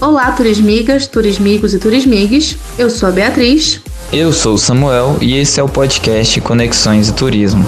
Olá, 0.00 0.32
turismigas, 0.32 1.06
turismigos 1.06 1.74
e 1.74 1.78
turismigues. 1.78 2.56
Eu 2.78 2.88
sou 2.88 3.10
a 3.10 3.12
Beatriz. 3.12 3.82
Eu 4.10 4.32
sou 4.32 4.54
o 4.54 4.58
Samuel 4.58 5.18
e 5.20 5.36
esse 5.36 5.60
é 5.60 5.62
o 5.62 5.68
podcast 5.68 6.40
Conexões 6.40 7.10
e 7.10 7.12
Turismo. 7.12 7.66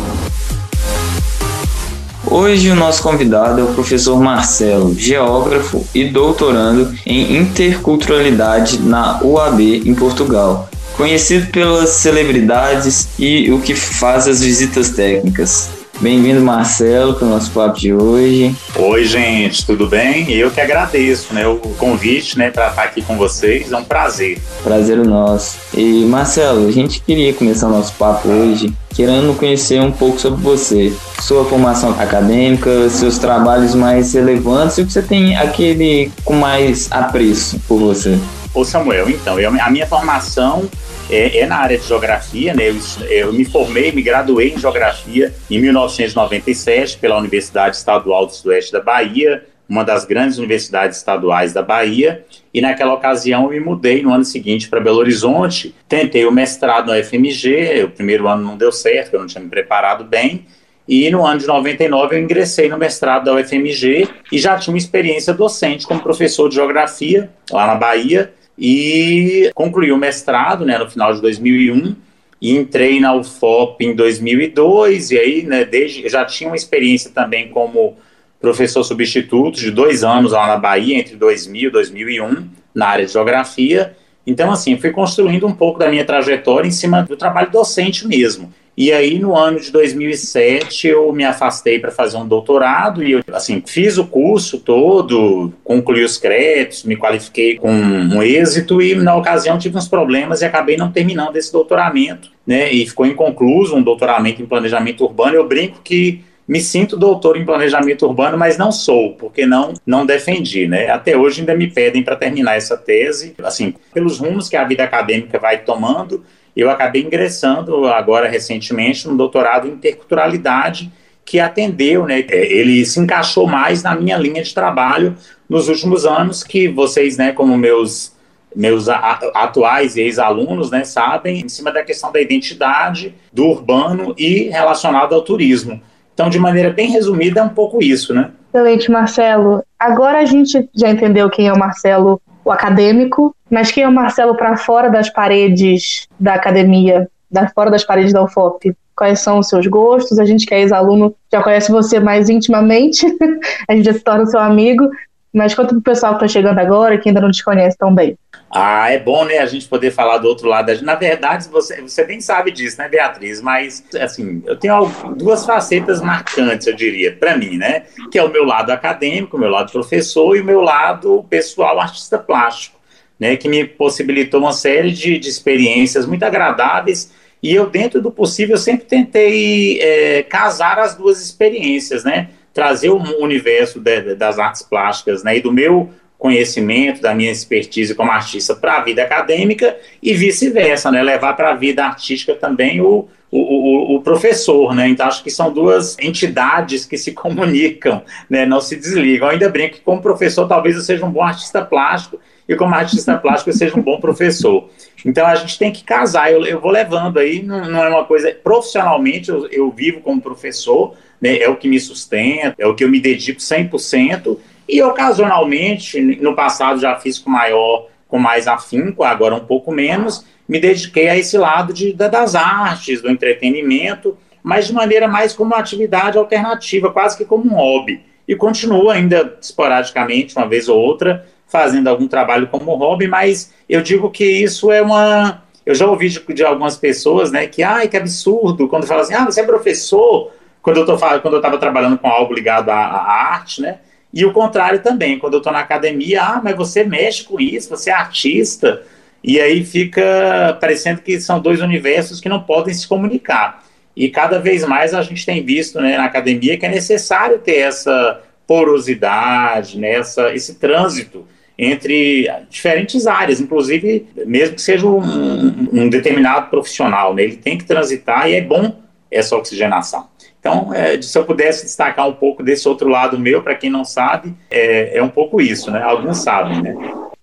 Hoje 2.24 2.70
o 2.70 2.74
nosso 2.74 3.02
convidado 3.02 3.60
é 3.60 3.64
o 3.64 3.74
professor 3.74 4.18
Marcelo, 4.18 4.94
geógrafo 4.98 5.86
e 5.94 6.06
doutorando 6.06 6.94
em 7.04 7.36
interculturalidade 7.36 8.78
na 8.78 9.22
UAB 9.22 9.82
em 9.84 9.94
Portugal. 9.94 10.70
Conhecido 10.96 11.48
pelas 11.48 11.90
celebridades 11.90 13.08
e 13.18 13.52
o 13.52 13.60
que 13.60 13.74
faz 13.74 14.26
as 14.26 14.40
visitas 14.40 14.88
técnicas. 14.88 15.81
Bem-vindo, 16.02 16.40
Marcelo, 16.40 17.14
para 17.14 17.28
o 17.28 17.30
nosso 17.30 17.48
papo 17.52 17.78
de 17.78 17.94
hoje. 17.94 18.52
Oi, 18.74 19.04
gente, 19.04 19.64
tudo 19.64 19.86
bem? 19.86 20.28
Eu 20.32 20.50
que 20.50 20.60
agradeço 20.60 21.32
né, 21.32 21.46
o 21.46 21.58
convite 21.78 22.36
né, 22.36 22.50
para 22.50 22.70
estar 22.70 22.82
aqui 22.82 23.02
com 23.02 23.16
vocês, 23.16 23.70
é 23.70 23.76
um 23.76 23.84
prazer. 23.84 24.40
Prazer 24.64 24.98
o 24.98 25.04
nosso. 25.04 25.58
E, 25.72 26.04
Marcelo, 26.06 26.66
a 26.66 26.72
gente 26.72 27.00
queria 27.00 27.32
começar 27.32 27.68
o 27.68 27.70
nosso 27.70 27.92
papo 27.92 28.26
hoje 28.28 28.74
querendo 28.92 29.38
conhecer 29.38 29.80
um 29.80 29.92
pouco 29.92 30.18
sobre 30.18 30.42
você, 30.42 30.92
sua 31.20 31.44
formação 31.44 31.90
acadêmica, 31.92 32.90
seus 32.90 33.18
trabalhos 33.18 33.72
mais 33.76 34.12
relevantes 34.12 34.78
e 34.78 34.82
o 34.82 34.86
que 34.86 34.92
você 34.92 35.02
tem 35.02 35.36
aquele 35.36 36.10
com 36.24 36.34
mais 36.34 36.88
apreço 36.90 37.60
por 37.68 37.78
você. 37.78 38.18
Ô 38.54 38.64
Samuel, 38.66 39.08
então, 39.08 39.40
eu, 39.40 39.48
a 39.48 39.70
minha 39.70 39.86
formação 39.86 40.68
é, 41.08 41.38
é, 41.38 41.46
na 41.46 41.56
área 41.56 41.78
de 41.78 41.86
geografia, 41.86 42.52
né? 42.52 42.68
Eu, 42.68 42.76
eu, 43.08 43.32
me 43.32 43.46
formei, 43.46 43.90
me 43.92 44.02
graduei 44.02 44.52
em 44.52 44.58
geografia 44.58 45.32
em 45.50 45.58
1997 45.58 46.98
pela 46.98 47.16
Universidade 47.16 47.76
Estadual 47.76 48.26
do 48.26 48.34
Sudoeste 48.34 48.70
da 48.70 48.80
Bahia, 48.80 49.46
uma 49.66 49.84
das 49.84 50.04
grandes 50.04 50.36
universidades 50.36 50.98
estaduais 50.98 51.54
da 51.54 51.62
Bahia, 51.62 52.26
e 52.52 52.60
naquela 52.60 52.92
ocasião 52.92 53.44
eu 53.44 53.50
me 53.52 53.60
mudei 53.60 54.02
no 54.02 54.12
ano 54.12 54.24
seguinte 54.24 54.68
para 54.68 54.80
Belo 54.80 54.98
Horizonte, 54.98 55.74
tentei 55.88 56.26
o 56.26 56.30
mestrado 56.30 56.92
no 56.92 57.04
FMG, 57.04 57.84
o 57.84 57.88
primeiro 57.88 58.28
ano 58.28 58.44
não 58.44 58.58
deu 58.58 58.70
certo, 58.70 59.14
eu 59.14 59.20
não 59.20 59.26
tinha 59.26 59.42
me 59.42 59.48
preparado 59.48 60.04
bem, 60.04 60.44
e 60.86 61.10
no 61.10 61.24
ano 61.24 61.40
de 61.40 61.46
99 61.46 62.16
eu 62.16 62.20
ingressei 62.20 62.68
no 62.68 62.76
mestrado 62.76 63.24
da 63.24 63.34
UFMG 63.34 64.08
e 64.30 64.38
já 64.38 64.58
tinha 64.58 64.74
uma 64.74 64.78
experiência 64.78 65.32
docente 65.32 65.86
como 65.86 66.02
professor 66.02 66.50
de 66.50 66.56
geografia 66.56 67.30
lá 67.50 67.66
na 67.66 67.76
Bahia, 67.76 68.32
e 68.58 69.50
concluí 69.54 69.90
o 69.92 69.96
mestrado 69.96 70.64
né, 70.64 70.78
no 70.78 70.90
final 70.90 71.14
de 71.14 71.20
2001 71.20 71.94
e 72.40 72.56
entrei 72.56 73.00
na 73.00 73.14
UFOP 73.14 73.84
em 73.84 73.94
2002 73.94 75.10
e 75.10 75.18
aí 75.18 75.42
né, 75.42 75.64
desde 75.64 76.08
já 76.08 76.24
tinha 76.24 76.50
uma 76.50 76.56
experiência 76.56 77.10
também 77.10 77.48
como 77.48 77.96
professor 78.40 78.82
substituto 78.82 79.58
de 79.58 79.70
dois 79.70 80.02
anos 80.02 80.32
lá 80.32 80.46
na 80.46 80.56
Bahia 80.56 80.98
entre 80.98 81.16
2000 81.16 81.68
e 81.68 81.72
2001 81.72 82.48
na 82.74 82.88
área 82.88 83.06
de 83.06 83.12
geografia. 83.12 83.96
Então 84.26 84.50
assim 84.50 84.76
fui 84.76 84.90
construindo 84.90 85.46
um 85.46 85.52
pouco 85.52 85.78
da 85.78 85.88
minha 85.88 86.04
trajetória 86.04 86.66
em 86.66 86.72
cima 86.72 87.02
do 87.02 87.16
trabalho 87.16 87.50
docente 87.50 88.06
mesmo 88.06 88.52
e 88.74 88.90
aí, 88.90 89.18
no 89.18 89.36
ano 89.36 89.60
de 89.60 89.70
2007, 89.70 90.88
eu 90.88 91.12
me 91.12 91.24
afastei 91.24 91.78
para 91.78 91.90
fazer 91.90 92.16
um 92.16 92.26
doutorado 92.26 93.04
e 93.04 93.12
eu, 93.12 93.20
assim, 93.32 93.62
fiz 93.66 93.98
o 93.98 94.06
curso 94.06 94.58
todo, 94.58 95.52
concluí 95.62 96.02
os 96.02 96.16
créditos, 96.16 96.84
me 96.84 96.96
qualifiquei 96.96 97.56
com 97.56 97.70
um 97.70 98.22
êxito 98.22 98.80
e, 98.80 98.94
na 98.94 99.14
ocasião, 99.14 99.58
tive 99.58 99.76
uns 99.76 99.88
problemas 99.88 100.40
e 100.40 100.46
acabei 100.46 100.78
não 100.78 100.90
terminando 100.90 101.36
esse 101.36 101.52
doutoramento, 101.52 102.30
né? 102.46 102.72
E 102.72 102.86
ficou 102.86 103.04
inconcluso 103.04 103.76
um 103.76 103.82
doutoramento 103.82 104.40
em 104.40 104.46
planejamento 104.46 105.04
urbano. 105.04 105.34
Eu 105.34 105.46
brinco 105.46 105.80
que 105.84 106.24
me 106.48 106.60
sinto 106.60 106.96
doutor 106.96 107.36
em 107.36 107.44
planejamento 107.44 108.06
urbano, 108.06 108.38
mas 108.38 108.56
não 108.56 108.72
sou, 108.72 109.12
porque 109.14 109.44
não 109.44 109.74
não 109.86 110.06
defendi, 110.06 110.66
né? 110.66 110.88
Até 110.88 111.16
hoje 111.16 111.40
ainda 111.40 111.54
me 111.54 111.70
pedem 111.70 112.02
para 112.02 112.16
terminar 112.16 112.56
essa 112.56 112.76
tese, 112.76 113.34
assim, 113.42 113.74
pelos 113.92 114.18
rumos 114.18 114.48
que 114.48 114.56
a 114.56 114.64
vida 114.64 114.82
acadêmica 114.82 115.38
vai 115.38 115.58
tomando, 115.58 116.24
eu 116.56 116.70
acabei 116.70 117.02
ingressando 117.02 117.86
agora 117.86 118.28
recentemente 118.28 119.08
no 119.08 119.16
doutorado 119.16 119.66
em 119.66 119.72
interculturalidade, 119.72 120.92
que 121.24 121.38
atendeu, 121.38 122.04
né, 122.04 122.24
é, 122.28 122.52
ele 122.52 122.84
se 122.84 122.98
encaixou 123.00 123.46
mais 123.46 123.82
na 123.82 123.94
minha 123.94 124.18
linha 124.18 124.42
de 124.42 124.52
trabalho 124.52 125.16
nos 125.48 125.68
últimos 125.68 126.04
anos, 126.04 126.42
que 126.42 126.68
vocês, 126.68 127.16
né, 127.16 127.32
como 127.32 127.56
meus 127.56 128.12
meus 128.54 128.86
atuais 128.88 129.96
ex-alunos, 129.96 130.70
né, 130.70 130.84
sabem, 130.84 131.40
em 131.40 131.48
cima 131.48 131.72
da 131.72 131.82
questão 131.82 132.12
da 132.12 132.20
identidade, 132.20 133.14
do 133.32 133.46
urbano 133.46 134.14
e 134.18 134.50
relacionado 134.50 135.14
ao 135.14 135.22
turismo. 135.22 135.80
Então, 136.12 136.28
de 136.28 136.38
maneira 136.38 136.70
bem 136.70 136.90
resumida, 136.90 137.40
é 137.40 137.42
um 137.42 137.48
pouco 137.48 137.82
isso, 137.82 138.12
né? 138.12 138.30
Excelente, 138.52 138.90
Marcelo. 138.90 139.64
Agora 139.78 140.18
a 140.18 140.26
gente 140.26 140.68
já 140.74 140.90
entendeu 140.90 141.30
quem 141.30 141.48
é 141.48 141.52
o 141.52 141.58
Marcelo 141.58 142.20
acadêmico, 142.52 143.34
mas 143.50 143.70
quem 143.70 143.84
é 143.84 143.88
o 143.88 143.92
Marcelo 143.92 144.36
para 144.36 144.56
fora 144.56 144.90
das 144.90 145.10
paredes 145.10 146.06
da 146.18 146.34
academia, 146.34 147.08
da 147.30 147.48
fora 147.48 147.70
das 147.70 147.84
paredes 147.84 148.12
da 148.12 148.22
UFOP? 148.22 148.74
Quais 148.94 149.20
são 149.20 149.38
os 149.38 149.48
seus 149.48 149.66
gostos? 149.66 150.18
A 150.18 150.24
gente 150.24 150.46
que 150.46 150.54
é 150.54 150.60
ex-aluno 150.60 151.14
já 151.32 151.42
conhece 151.42 151.72
você 151.72 151.98
mais 151.98 152.28
intimamente, 152.28 153.06
a 153.68 153.74
gente 153.74 153.84
já 153.84 153.94
se 153.94 154.00
torna 154.00 154.26
seu 154.26 154.40
amigo, 154.40 154.88
mas 155.32 155.54
conta 155.54 155.70
para 155.70 155.78
o 155.78 155.82
pessoal 155.82 156.12
que 156.16 156.24
está 156.24 156.40
chegando 156.40 156.58
agora, 156.58 156.98
que 156.98 157.08
ainda 157.08 157.20
não 157.20 157.30
te 157.30 157.44
conhece 157.44 157.76
tão 157.76 157.94
bem. 157.94 158.16
Ah, 158.50 158.90
é 158.90 158.98
bom, 158.98 159.24
né, 159.24 159.38
a 159.38 159.46
gente 159.46 159.66
poder 159.66 159.90
falar 159.90 160.18
do 160.18 160.28
outro 160.28 160.46
lado. 160.46 160.70
Na 160.82 160.94
verdade, 160.94 161.48
você, 161.48 161.80
você 161.80 162.04
bem 162.04 162.20
sabe 162.20 162.50
disso, 162.50 162.76
né, 162.78 162.86
Beatriz? 162.88 163.40
Mas, 163.40 163.82
assim, 163.98 164.42
eu 164.44 164.56
tenho 164.56 164.86
duas 165.16 165.46
facetas 165.46 166.02
marcantes, 166.02 166.66
eu 166.66 166.76
diria, 166.76 167.16
para 167.16 167.36
mim, 167.36 167.56
né? 167.56 167.84
Que 168.10 168.18
é 168.18 168.22
o 168.22 168.28
meu 168.28 168.44
lado 168.44 168.70
acadêmico, 168.70 169.36
o 169.36 169.40
meu 169.40 169.48
lado 169.48 169.72
professor 169.72 170.36
e 170.36 170.40
o 170.40 170.44
meu 170.44 170.60
lado 170.60 171.24
pessoal 171.30 171.80
artista 171.80 172.18
plástico, 172.18 172.78
né? 173.18 173.36
Que 173.36 173.48
me 173.48 173.64
possibilitou 173.64 174.40
uma 174.40 174.52
série 174.52 174.92
de, 174.92 175.18
de 175.18 175.28
experiências 175.30 176.04
muito 176.04 176.22
agradáveis 176.22 177.10
e 177.42 177.52
eu, 177.52 177.68
dentro 177.68 178.00
do 178.00 178.10
possível, 178.10 178.56
sempre 178.56 178.86
tentei 178.86 179.80
é, 179.80 180.22
casar 180.22 180.78
as 180.78 180.94
duas 180.94 181.20
experiências, 181.20 182.04
né? 182.04 182.28
Trazer 182.52 182.90
o 182.90 182.98
universo 183.22 183.80
de, 183.80 184.14
das 184.14 184.38
artes 184.38 184.62
plásticas, 184.62 185.22
né? 185.22 185.36
E 185.36 185.40
do 185.40 185.52
meu 185.52 185.90
conhecimento, 186.18 187.02
da 187.02 187.14
minha 187.14 187.32
expertise 187.32 187.94
como 187.94 188.12
artista 188.12 188.54
para 188.54 188.76
a 188.76 188.80
vida 188.80 189.02
acadêmica 189.02 189.76
e 190.00 190.14
vice-versa, 190.14 190.90
né? 190.90 191.02
Levar 191.02 191.34
para 191.34 191.50
a 191.50 191.54
vida 191.54 191.84
artística 191.84 192.34
também 192.34 192.80
o, 192.80 193.08
o, 193.30 193.38
o, 193.38 193.96
o, 193.96 194.02
professor, 194.02 194.74
né? 194.74 194.88
Então 194.88 195.06
acho 195.06 195.24
que 195.24 195.30
são 195.30 195.52
duas 195.52 195.98
entidades 195.98 196.84
que 196.84 196.96
se 196.96 197.10
comunicam, 197.12 198.02
né? 198.30 198.46
Não 198.46 198.60
se 198.60 198.76
desligam. 198.76 199.28
Eu 199.28 199.32
ainda 199.32 199.48
brinco 199.48 199.76
que 199.76 199.80
como 199.80 200.00
professor 200.00 200.46
talvez 200.46 200.76
eu 200.76 200.82
seja 200.82 201.04
um 201.04 201.10
bom 201.10 201.22
artista 201.22 201.64
plástico 201.64 202.20
e 202.52 202.56
como 202.56 202.74
artista 202.74 203.16
plástico 203.16 203.52
seja 203.52 203.78
um 203.78 203.82
bom 203.82 204.00
professor. 204.00 204.68
Então 205.04 205.26
a 205.26 205.34
gente 205.34 205.58
tem 205.58 205.72
que 205.72 205.82
casar. 205.82 206.32
Eu, 206.32 206.44
eu 206.44 206.60
vou 206.60 206.70
levando 206.70 207.18
aí, 207.18 207.42
não, 207.42 207.68
não, 207.68 207.82
é 207.82 207.88
uma 207.88 208.04
coisa 208.04 208.32
profissionalmente. 208.32 209.30
Eu, 209.30 209.46
eu 209.48 209.70
vivo 209.70 210.00
como 210.00 210.20
professor, 210.20 210.94
né? 211.20 211.38
É 211.38 211.48
o 211.48 211.56
que 211.56 211.68
me 211.68 211.80
sustenta, 211.80 212.56
é 212.58 212.66
o 212.66 212.74
que 212.74 212.84
eu 212.84 212.88
me 212.88 213.00
dedico 213.00 213.40
100%. 213.40 214.38
E 214.68 214.82
ocasionalmente, 214.82 216.00
no 216.00 216.34
passado 216.34 216.80
já 216.80 216.96
fiz 216.96 217.18
com 217.18 217.30
maior, 217.30 217.88
com 218.08 218.18
mais 218.18 218.46
afinco, 218.46 219.02
agora 219.02 219.34
um 219.34 219.40
pouco 219.40 219.72
menos, 219.72 220.24
me 220.48 220.60
dediquei 220.60 221.08
a 221.08 221.16
esse 221.16 221.36
lado 221.36 221.72
de, 221.72 221.92
das 221.92 222.34
artes, 222.34 223.00
do 223.00 223.10
entretenimento, 223.10 224.16
mas 224.42 224.66
de 224.66 224.72
maneira 224.72 225.08
mais 225.08 225.32
como 225.32 225.52
uma 225.52 225.60
atividade 225.60 226.18
alternativa, 226.18 226.92
quase 226.92 227.16
que 227.16 227.24
como 227.24 227.44
um 227.44 227.54
hobby. 227.54 228.02
E 228.26 228.36
continuo 228.36 228.90
ainda 228.90 229.36
esporadicamente, 229.40 230.36
uma 230.36 230.46
vez 230.46 230.68
ou 230.68 230.78
outra, 230.78 231.26
fazendo 231.52 231.88
algum 231.88 232.08
trabalho 232.08 232.48
como 232.48 232.74
hobby, 232.74 233.06
mas 233.06 233.52
eu 233.68 233.82
digo 233.82 234.10
que 234.10 234.24
isso 234.24 234.72
é 234.72 234.80
uma. 234.80 235.42
Eu 235.66 235.74
já 235.74 235.86
ouvi 235.86 236.08
de, 236.08 236.18
de 236.34 236.42
algumas 236.42 236.78
pessoas, 236.78 237.30
né, 237.30 237.46
que, 237.46 237.62
ai, 237.62 237.86
que 237.86 237.96
absurdo, 237.96 238.66
quando 238.66 238.86
falam 238.86 239.02
assim, 239.02 239.14
ah, 239.14 239.26
você 239.26 239.42
é 239.42 239.44
professor, 239.44 240.32
quando 240.62 240.78
eu 240.78 240.94
estava 241.36 241.58
trabalhando 241.58 241.98
com 241.98 242.08
algo 242.08 242.32
ligado 242.32 242.70
à, 242.70 242.78
à 242.78 243.32
arte, 243.34 243.60
né? 243.60 243.78
E 244.12 244.24
o 244.24 244.32
contrário 244.32 244.82
também, 244.82 245.18
quando 245.18 245.34
eu 245.34 245.38
estou 245.38 245.52
na 245.52 245.60
academia, 245.60 246.22
ah, 246.22 246.40
mas 246.42 246.56
você 246.56 246.84
mexe 246.84 247.24
com 247.24 247.38
isso, 247.38 247.68
você 247.68 247.90
é 247.90 247.94
artista. 247.94 248.82
E 249.22 249.40
aí 249.40 249.64
fica 249.64 250.56
parecendo 250.60 251.00
que 251.00 251.20
são 251.20 251.38
dois 251.38 251.60
universos 251.60 252.20
que 252.20 252.28
não 252.28 252.42
podem 252.42 252.74
se 252.74 252.88
comunicar. 252.88 253.64
E 253.94 254.08
cada 254.08 254.38
vez 254.38 254.64
mais 254.64 254.94
a 254.94 255.02
gente 255.02 255.24
tem 255.24 255.44
visto 255.44 255.80
né, 255.80 255.96
na 255.96 256.06
academia 256.06 256.58
que 256.58 256.66
é 256.66 256.68
necessário 256.68 257.38
ter 257.38 257.58
essa 257.58 258.20
porosidade, 258.46 259.78
né, 259.78 259.92
essa, 259.92 260.34
esse 260.34 260.56
trânsito 260.56 261.26
entre 261.62 262.28
diferentes 262.50 263.06
áreas, 263.06 263.40
inclusive 263.40 264.06
mesmo 264.26 264.56
que 264.56 264.62
seja 264.62 264.86
um, 264.86 265.68
um 265.72 265.88
determinado 265.88 266.50
profissional, 266.50 267.14
né, 267.14 267.22
ele 267.22 267.36
tem 267.36 267.56
que 267.56 267.64
transitar 267.64 268.28
e 268.28 268.34
é 268.34 268.40
bom 268.40 268.74
essa 269.10 269.36
oxigenação. 269.36 270.06
Então, 270.40 270.74
é, 270.74 271.00
se 271.00 271.16
eu 271.16 271.24
pudesse 271.24 271.64
destacar 271.64 272.08
um 272.08 272.14
pouco 272.14 272.42
desse 272.42 272.68
outro 272.68 272.88
lado 272.88 273.16
meu, 273.16 273.42
para 273.42 273.54
quem 273.54 273.70
não 273.70 273.84
sabe, 273.84 274.34
é, 274.50 274.98
é, 274.98 275.02
um 275.02 275.08
pouco 275.08 275.40
isso, 275.40 275.70
né? 275.70 275.80
Alguns 275.80 276.18
sabem, 276.18 276.60
né? 276.60 276.74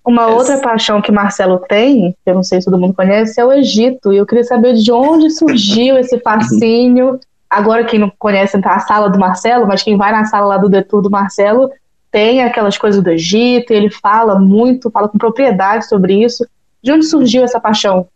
Uma 0.05 0.27
outra 0.27 0.61
paixão 0.61 1.01
que 1.01 1.11
Marcelo 1.11 1.59
tem, 1.59 2.15
que 2.23 2.31
eu 2.31 2.35
não 2.35 2.43
sei 2.43 2.61
se 2.61 2.65
todo 2.65 2.79
mundo 2.79 2.93
conhece, 2.93 3.39
é 3.39 3.43
o 3.43 3.51
Egito. 3.51 4.13
E 4.13 4.17
eu 4.17 4.25
queria 4.25 4.45
saber 4.45 4.73
de 4.73 4.89
onde 4.89 5.31
surgiu 5.31 5.97
esse 5.97 6.17
fascínio. 6.23 7.19
Agora, 7.49 7.83
quem 7.83 7.99
não 7.99 8.09
conhece 8.17 8.59
tá 8.61 8.75
a 8.75 8.79
sala 8.79 9.09
do 9.09 9.19
Marcelo, 9.19 9.67
mas 9.67 9.83
quem 9.83 9.97
vai 9.97 10.13
na 10.13 10.23
sala 10.23 10.47
lá 10.47 10.57
do 10.57 10.69
Detour 10.69 11.01
do 11.01 11.09
Marcelo, 11.09 11.69
tem 12.11 12.43
aquelas 12.43 12.77
coisas 12.77 13.03
do 13.03 13.09
Egito, 13.09 13.71
ele 13.71 13.89
fala 13.89 14.39
muito, 14.39 14.89
fala 14.89 15.07
com 15.07 15.17
propriedade 15.17 15.87
sobre 15.87 16.23
isso. 16.23 16.45
De 16.81 16.91
onde 16.91 17.05
surgiu 17.05 17.43
essa 17.43 17.59
paixão? 17.59 18.07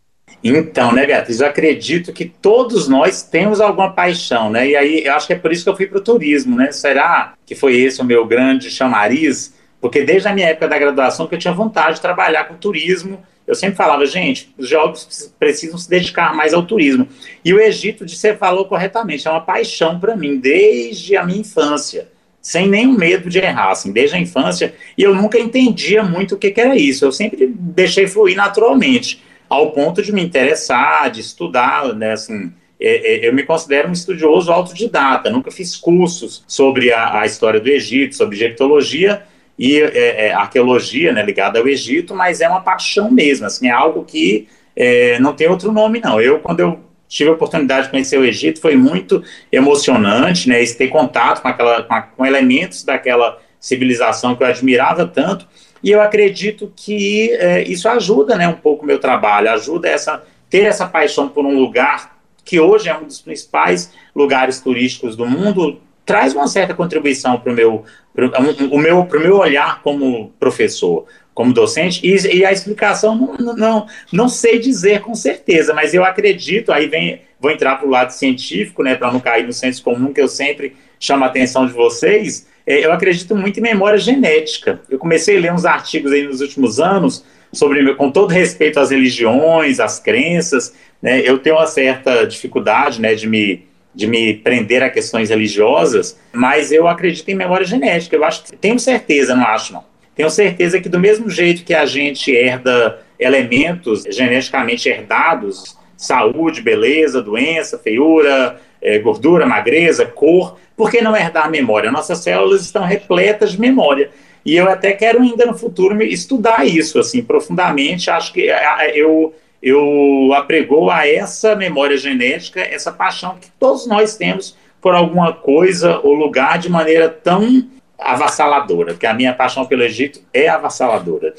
Então, 0.44 0.92
né, 0.92 1.06
Beatriz, 1.06 1.40
eu 1.40 1.48
acredito 1.48 2.12
que 2.12 2.26
todos 2.26 2.88
nós 2.88 3.24
temos 3.24 3.62
alguma 3.62 3.92
paixão, 3.92 4.50
né? 4.50 4.68
E 4.68 4.76
aí 4.76 5.06
eu 5.06 5.14
acho 5.14 5.28
que 5.28 5.34
é 5.34 5.38
por 5.38 5.52
isso 5.52 5.64
que 5.64 5.70
eu 5.70 5.76
fui 5.76 5.86
para 5.86 6.00
o 6.00 6.04
turismo, 6.04 6.58
né? 6.58 6.72
Será 6.72 7.34
que 7.46 7.56
foi 7.56 7.76
esse 7.78 8.02
o 8.02 8.06
meu 8.06 8.26
grande 8.26 8.70
chamariz? 8.70 9.54
Porque 9.80 10.04
desde 10.04 10.28
a 10.28 10.34
minha 10.34 10.48
época 10.48 10.68
da 10.68 10.78
graduação 10.78 11.28
que 11.28 11.36
eu 11.36 11.40
tinha 11.40 11.54
vontade 11.54 11.96
de 11.96 12.02
trabalhar 12.02 12.46
com 12.46 12.56
turismo, 12.56 13.22
eu 13.46 13.56
sempre 13.56 13.76
falava, 13.76 14.06
gente, 14.06 14.54
os 14.58 14.68
jovens 14.68 15.34
precisam 15.38 15.78
se 15.78 15.90
dedicar 15.90 16.34
mais 16.34 16.54
ao 16.54 16.64
turismo. 16.64 17.08
E 17.44 17.54
o 17.54 17.60
Egito, 17.60 18.06
de 18.06 18.16
você 18.16 18.34
falou 18.34 18.66
corretamente, 18.66 19.28
é 19.28 19.32
uma 19.32 19.42
paixão 19.42 20.00
para 20.00 20.16
mim 20.16 20.38
desde 20.38 21.18
a 21.18 21.26
minha 21.26 21.40
infância 21.40 22.08
sem 22.44 22.68
nenhum 22.68 22.98
medo 22.98 23.30
de 23.30 23.40
errar, 23.40 23.72
assim, 23.72 23.94
desde 23.94 24.18
a 24.18 24.20
infância, 24.20 24.76
e 24.98 25.02
eu 25.02 25.16
nunca 25.16 25.40
entendia 25.40 26.04
muito 26.04 26.36
o 26.36 26.38
que, 26.38 26.52
que 26.52 26.60
era 26.60 26.76
isso, 26.76 27.06
eu 27.06 27.12
sempre 27.12 27.48
deixei 27.48 28.06
fluir 28.06 28.36
naturalmente, 28.36 29.24
ao 29.50 29.72
ponto 29.72 30.02
de 30.02 30.12
me 30.12 30.22
interessar, 30.22 31.10
de 31.10 31.22
estudar, 31.22 31.96
né, 31.96 32.12
assim, 32.12 32.52
é, 32.80 33.26
é, 33.26 33.30
eu 33.30 33.34
me 33.34 33.44
considero 33.44 33.88
um 33.88 33.94
estudioso 33.94 34.52
autodidata, 34.52 35.30
nunca 35.30 35.50
fiz 35.50 35.78
cursos 35.78 36.44
sobre 36.46 36.92
a, 36.92 37.22
a 37.22 37.26
história 37.26 37.62
do 37.62 37.70
Egito, 37.70 38.14
sobre 38.14 38.36
egiptologia 38.36 39.24
e 39.58 39.80
é, 39.80 40.28
é, 40.28 40.34
arqueologia, 40.34 41.14
né, 41.14 41.24
ligada 41.24 41.60
ao 41.60 41.68
Egito, 41.68 42.14
mas 42.14 42.42
é 42.42 42.50
uma 42.50 42.60
paixão 42.60 43.10
mesmo, 43.10 43.46
assim, 43.46 43.70
é 43.70 43.72
algo 43.72 44.04
que 44.04 44.50
é, 44.76 45.18
não 45.20 45.34
tem 45.34 45.48
outro 45.48 45.72
nome, 45.72 46.02
não. 46.04 46.20
Eu, 46.20 46.40
quando 46.40 46.60
eu 46.60 46.80
tive 47.14 47.30
a 47.30 47.34
oportunidade 47.34 47.86
de 47.86 47.92
conhecer 47.92 48.18
o 48.18 48.26
Egito, 48.26 48.60
foi 48.60 48.76
muito 48.76 49.24
emocionante, 49.52 50.50
né, 50.50 50.64
ter 50.66 50.88
contato 50.88 51.42
com, 51.42 51.48
aquela, 51.48 51.84
com, 51.84 51.94
a, 51.94 52.02
com 52.02 52.26
elementos 52.26 52.84
daquela 52.84 53.40
civilização 53.60 54.36
que 54.36 54.44
eu 54.44 54.48
admirava 54.48 55.06
tanto, 55.06 55.48
e 55.84 55.92
eu 55.92 56.02
acredito 56.02 56.72
que 56.76 57.32
é, 57.34 57.64
isso 57.64 57.88
ajuda, 57.88 58.36
né, 58.36 58.48
um 58.48 58.54
pouco 58.54 58.84
o 58.84 58.88
meu 58.88 59.00
trabalho, 59.00 59.52
ajuda 59.52 59.88
essa 59.88 60.24
ter 60.50 60.66
essa 60.66 60.86
paixão 60.86 61.28
por 61.28 61.46
um 61.46 61.58
lugar 61.58 62.16
que 62.46 62.60
hoje 62.60 62.88
é 62.88 62.96
um 62.96 63.06
dos 63.06 63.20
principais 63.20 63.92
lugares 64.16 64.60
turísticos 64.60 65.16
do 65.16 65.26
mundo, 65.26 65.82
traz 66.06 66.34
uma 66.34 66.48
certa 66.48 66.74
contribuição 66.74 67.40
para 67.40 67.52
o 67.52 67.56
meu, 67.56 67.86
pro, 68.14 68.32
o 68.72 68.78
meu, 68.78 69.06
pro 69.06 69.20
meu 69.20 69.38
olhar 69.38 69.82
como 69.82 70.32
professor 70.40 71.06
como 71.34 71.54
docente, 71.54 72.00
e, 72.06 72.38
e 72.38 72.46
a 72.46 72.52
explicação 72.52 73.16
não, 73.40 73.56
não, 73.56 73.88
não 74.12 74.30
sei 74.30 74.60
dizer 74.60 75.02
com 75.02 75.16
certeza, 75.16 75.74
mas 75.74 75.94
eu 75.94 76.04
acredito, 76.04 76.72
aí 76.72 76.88
vem, 76.88 77.22
vou 77.40 77.52
entrar 77.52 77.76
para 77.76 77.88
o 77.88 77.90
lado 77.90 78.12
científico, 78.12 78.84
né, 78.84 78.96
para 78.96 79.12
não 79.12 79.20
cair 79.20 79.46
no 79.46 79.54
senso 79.54 79.84
comum, 79.84 80.14
que 80.14 80.22
eu 80.22 80.28
sempre 80.28 80.76
chamo 81.00 81.24
a 81.24 81.28
atenção 81.28 81.66
de 81.66 81.74
vocês, 81.74 82.48
é, 82.66 82.86
eu 82.86 82.94
acredito 82.94 83.36
muito 83.36 83.60
em 83.60 83.64
memória 83.64 83.98
genética. 83.98 84.80
Eu 84.90 84.98
comecei 84.98 85.38
a 85.38 85.40
ler 85.40 85.54
uns 85.54 85.66
artigos 85.66 86.12
aí 86.12 86.24
nos 86.24 86.40
últimos 86.40 86.80
anos, 86.80 87.26
sobre, 87.52 87.94
com 87.96 88.10
todo 88.10 88.32
respeito 88.32 88.80
às 88.80 88.92
religiões, 88.92 89.80
às 89.80 90.00
crenças, 90.00 90.74
né, 91.02 91.20
eu 91.26 91.40
tenho 91.40 91.56
uma 91.56 91.68
certa 91.68 92.26
dificuldade, 92.26 93.02
né, 93.02 93.16
de 93.16 93.28
me 93.28 93.66
de 93.94 94.08
me 94.08 94.34
prender 94.34 94.82
a 94.82 94.90
questões 94.90 95.30
religiosas, 95.30 96.20
mas 96.32 96.72
eu 96.72 96.88
acredito 96.88 97.30
em 97.30 97.36
memória 97.36 97.66
genética. 97.66 98.16
Eu 98.16 98.24
acho, 98.24 98.44
tenho 98.60 98.80
certeza, 98.80 99.36
não 99.36 99.46
acho 99.46 99.74
não 99.74 99.94
tenho 100.16 100.30
certeza 100.30 100.80
que, 100.80 100.90
do 100.90 101.00
mesmo 101.00 101.30
jeito 101.30 101.64
que 101.64 101.74
a 101.74 101.86
gente 101.86 102.32
herda 102.32 103.00
elementos 103.20 104.04
geneticamente 104.10 104.88
herdados, 104.90 105.78
saúde, 105.98 106.62
beleza, 106.62 107.22
doença, 107.22 107.80
feiura, 107.80 108.60
é, 108.82 109.00
gordura, 109.00 109.46
magreza, 109.46 110.06
cor, 110.06 110.58
por 110.76 110.92
que 110.92 111.02
não 111.02 111.16
herdar 111.16 111.50
memória? 111.50 111.92
Nossas 111.92 112.20
células 112.20 112.62
estão 112.62 112.84
repletas 112.84 113.54
de 113.54 113.60
memória. 113.60 114.10
E 114.46 114.56
eu 114.56 114.70
até 114.70 114.92
quero 114.92 115.22
ainda 115.22 115.46
no 115.46 115.58
futuro 115.58 116.02
estudar 116.04 116.66
isso 116.66 117.00
assim 117.00 117.24
profundamente. 117.24 118.10
Acho 118.10 118.34
que 118.34 118.50
eu 118.94 119.34
eu 119.64 120.34
apregou 120.34 120.92
a 120.92 121.08
essa 121.08 121.56
memória 121.56 121.96
genética, 121.96 122.60
essa 122.60 122.92
paixão 122.92 123.38
que 123.40 123.48
todos 123.58 123.88
nós 123.88 124.18
temos 124.18 124.58
por 124.82 124.94
alguma 124.94 125.32
coisa 125.32 126.02
ou 126.04 126.14
lugar 126.14 126.60
de 126.60 126.70
maneira 126.70 127.08
tão 127.08 127.66
avassaladora, 127.98 128.92
porque 128.92 129.06
a 129.06 129.14
minha 129.14 129.34
paixão 129.34 129.66
pelo 129.66 129.82
Egito 129.82 130.20
é 130.34 130.50
avassaladora. 130.50 131.34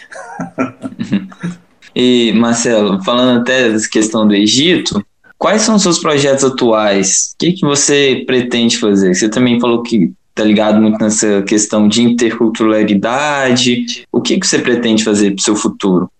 e, 1.94 2.32
Marcelo, 2.32 3.04
falando 3.04 3.40
até 3.40 3.68
dessa 3.68 3.90
questão 3.90 4.26
do 4.26 4.34
Egito, 4.34 5.04
quais 5.36 5.60
são 5.60 5.74
os 5.74 5.82
seus 5.82 5.98
projetos 5.98 6.44
atuais? 6.44 7.34
O 7.34 7.38
que, 7.38 7.52
que 7.52 7.66
você 7.66 8.24
pretende 8.26 8.78
fazer? 8.78 9.14
Você 9.14 9.28
também 9.28 9.60
falou 9.60 9.82
que 9.82 10.14
está 10.30 10.42
ligado 10.42 10.80
muito 10.80 10.98
nessa 10.98 11.42
questão 11.42 11.86
de 11.86 12.02
interculturalidade. 12.02 14.06
O 14.10 14.22
que, 14.22 14.40
que 14.40 14.46
você 14.46 14.58
pretende 14.58 15.04
fazer 15.04 15.32
para 15.32 15.40
o 15.40 15.44
seu 15.44 15.54
futuro? 15.54 16.10